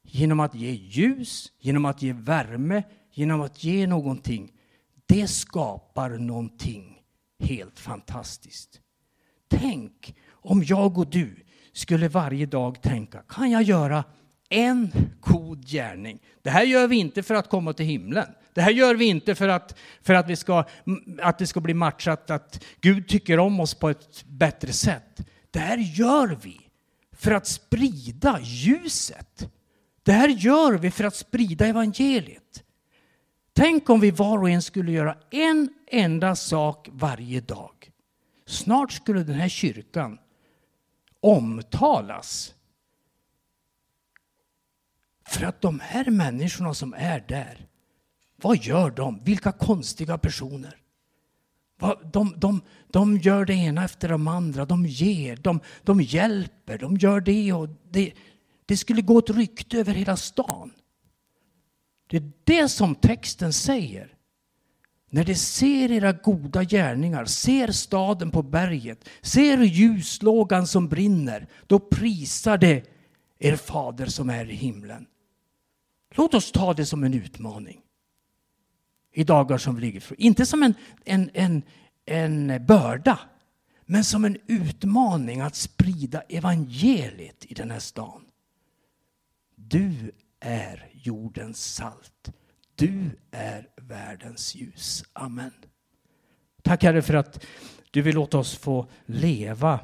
genom 0.03 0.39
att 0.39 0.55
ge 0.55 0.71
ljus, 0.71 1.51
genom 1.59 1.85
att 1.85 2.01
ge 2.01 2.13
värme, 2.13 2.83
genom 3.11 3.41
att 3.41 3.63
ge 3.63 3.87
någonting, 3.87 4.51
det 5.09 5.27
skapar 5.27 6.09
någonting 6.09 7.01
helt 7.39 7.79
fantastiskt. 7.79 8.79
Tänk 9.47 10.15
om 10.31 10.63
jag 10.63 10.97
och 10.97 11.07
du 11.07 11.35
skulle 11.73 12.07
varje 12.07 12.45
dag 12.45 12.81
tänka, 12.81 13.21
kan 13.21 13.51
jag 13.51 13.63
göra 13.63 14.03
en 14.49 14.91
god 15.21 15.67
gärning? 15.67 16.19
Det 16.41 16.49
här 16.49 16.63
gör 16.63 16.87
vi 16.87 16.95
inte 16.95 17.23
för 17.23 17.35
att 17.35 17.49
komma 17.49 17.73
till 17.73 17.85
himlen. 17.85 18.27
Det 18.53 18.61
här 18.61 18.71
gör 18.71 18.95
vi 18.95 19.05
inte 19.05 19.35
för 19.35 19.47
att, 19.47 19.77
för 20.01 20.13
att, 20.13 20.29
vi 20.29 20.35
ska, 20.35 20.63
att 21.21 21.37
det 21.37 21.47
ska 21.47 21.59
bli 21.59 21.73
matchat, 21.73 22.29
att 22.29 22.63
Gud 22.81 23.07
tycker 23.07 23.39
om 23.39 23.59
oss 23.59 23.73
på 23.73 23.89
ett 23.89 24.25
bättre 24.27 24.73
sätt. 24.73 25.19
Det 25.51 25.59
här 25.59 25.77
gör 25.77 26.37
vi 26.43 26.59
för 27.11 27.31
att 27.31 27.47
sprida 27.47 28.39
ljuset. 28.41 29.49
Det 30.03 30.11
här 30.11 30.29
gör 30.29 30.77
vi 30.77 30.91
för 30.91 31.03
att 31.03 31.15
sprida 31.15 31.65
evangeliet. 31.65 32.63
Tänk 33.59 33.89
om 33.89 33.99
vi 33.99 34.11
var 34.11 34.37
och 34.37 34.49
en 34.49 34.61
skulle 34.61 34.91
göra 34.91 35.17
en 35.29 35.69
enda 35.87 36.35
sak 36.35 36.89
varje 36.91 37.41
dag. 37.41 37.91
Snart 38.45 38.91
skulle 38.91 39.23
den 39.23 39.35
här 39.35 39.49
kyrkan 39.49 40.17
omtalas. 41.19 42.53
För 45.27 45.45
att 45.45 45.61
de 45.61 45.79
här 45.79 46.11
människorna 46.11 46.73
som 46.73 46.93
är 46.93 47.25
där, 47.27 47.67
vad 48.35 48.57
gör 48.57 48.91
de? 48.91 49.23
Vilka 49.23 49.51
konstiga 49.51 50.17
personer. 50.17 50.77
De, 52.13 52.33
de, 52.37 52.61
de 52.87 53.17
gör 53.17 53.45
det 53.45 53.53
ena 53.53 53.85
efter 53.85 54.09
de 54.09 54.27
andra, 54.27 54.65
de 54.65 54.85
ger, 54.85 55.35
de, 55.35 55.59
de 55.83 56.01
hjälper, 56.01 56.77
de 56.77 56.97
gör 56.97 57.21
det 57.21 57.53
och 57.53 57.69
det. 57.89 58.13
Det 58.65 58.77
skulle 58.77 59.01
gå 59.01 59.19
ett 59.19 59.29
rykte 59.29 59.77
över 59.77 59.93
hela 59.93 60.17
stan. 60.17 60.71
Det 62.09 62.17
är 62.17 62.31
det 62.43 62.69
som 62.69 62.95
texten 62.95 63.53
säger. 63.53 64.13
När 65.09 65.23
de 65.23 65.35
ser 65.35 65.91
era 65.91 66.11
goda 66.11 66.63
gärningar, 66.63 67.25
ser 67.25 67.71
staden 67.71 68.31
på 68.31 68.43
berget, 68.43 69.09
ser 69.21 69.57
ljuslågan 69.57 70.67
som 70.67 70.87
brinner, 70.87 71.47
då 71.67 71.79
prisar 71.79 72.57
de 72.57 72.83
er 73.39 73.55
fader 73.55 74.05
som 74.05 74.29
är 74.29 74.49
i 74.49 74.55
himlen. 74.55 75.05
Låt 76.15 76.33
oss 76.33 76.51
ta 76.51 76.73
det 76.73 76.85
som 76.85 77.03
en 77.03 77.13
utmaning 77.13 77.81
i 79.13 79.23
dagar 79.23 79.57
som 79.57 79.79
ligger 79.79 79.99
för. 79.99 80.21
Inte 80.21 80.45
som 80.45 80.63
en, 80.63 80.73
en, 81.05 81.29
en, 81.33 81.63
en 82.05 82.65
börda, 82.65 83.19
men 83.85 84.03
som 84.03 84.25
en 84.25 84.37
utmaning 84.47 85.41
att 85.41 85.55
sprida 85.55 86.21
evangeliet 86.21 87.45
i 87.45 87.53
den 87.53 87.71
här 87.71 87.79
stan. 87.79 88.25
Du 89.55 90.11
är 90.39 90.89
jordens 90.93 91.73
salt. 91.73 92.31
Du 92.75 93.09
är 93.31 93.67
världens 93.75 94.55
ljus. 94.55 95.03
Amen. 95.13 95.51
Tack 96.61 96.83
Herre 96.83 97.01
för 97.01 97.13
att 97.13 97.45
du 97.91 98.01
vill 98.01 98.15
låta 98.15 98.37
oss 98.37 98.55
få 98.55 98.87
leva 99.05 99.79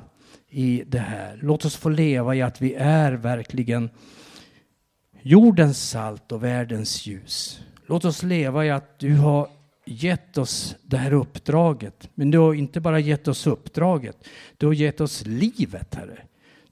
i 0.50 0.84
det 0.88 1.00
här. 1.00 1.39
Låt 1.41 1.65
oss 1.65 1.76
få 1.76 1.89
leva 1.89 2.36
i 2.36 2.41
att 2.41 2.62
vi 2.62 2.74
är 2.74 3.12
verkligen 3.12 3.89
jordens 5.22 5.89
salt 5.89 6.32
och 6.32 6.44
världens 6.44 7.08
ljus. 7.08 7.62
Låt 7.86 8.06
oss 8.06 8.24
leva 8.24 8.65
i 8.65 8.70
att 8.70 9.00
du 9.00 9.15
har 9.15 9.50
gett 9.86 10.38
oss 10.38 10.76
det 10.82 10.98
här 10.98 11.13
uppdraget. 11.13 12.10
Men 12.15 12.32
du 12.32 12.38
har 12.38 12.54
inte 12.54 12.80
bara 12.80 13.00
gett 13.00 13.28
oss 13.28 13.48
uppdraget, 13.48 14.28
du 14.58 14.65
har 14.65 14.74
gett 14.74 15.02
oss 15.02 15.24
livet, 15.26 15.96
Herre. 15.96 16.22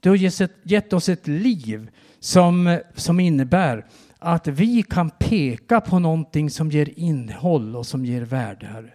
Du 0.00 0.08
har 0.08 0.16
gett 0.62 0.92
oss 0.92 1.08
ett 1.08 1.26
liv 1.26 1.90
som, 2.24 2.78
som 2.94 3.20
innebär 3.20 3.86
att 4.18 4.48
vi 4.48 4.82
kan 4.82 5.10
peka 5.10 5.80
på 5.80 5.98
någonting 5.98 6.50
som 6.50 6.70
ger 6.70 6.98
innehåll 6.98 7.76
och 7.76 7.86
som 7.86 8.04
ger 8.04 8.22
värde, 8.22 8.66
Herre. 8.66 8.92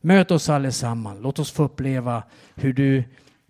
Möt 0.00 0.30
oss 0.30 0.48
allesammans. 0.48 1.18
Låt 1.22 1.38
oss 1.38 1.50
få 1.50 1.62
uppleva 1.64 2.22
hur 2.54 2.72
du 2.72 3.04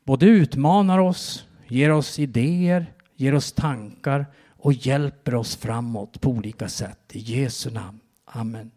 både 0.05 0.27
utmanar 0.27 0.99
oss, 0.99 1.47
ger 1.69 1.93
oss 1.93 2.19
idéer, 2.19 2.93
ger 3.17 3.35
oss 3.35 3.53
tankar 3.53 4.27
och 4.49 4.73
hjälper 4.73 5.35
oss 5.35 5.57
framåt 5.57 6.21
på 6.21 6.31
olika 6.31 6.69
sätt. 6.69 7.01
I 7.13 7.19
Jesu 7.19 7.71
namn. 7.71 8.01
Amen. 8.25 8.71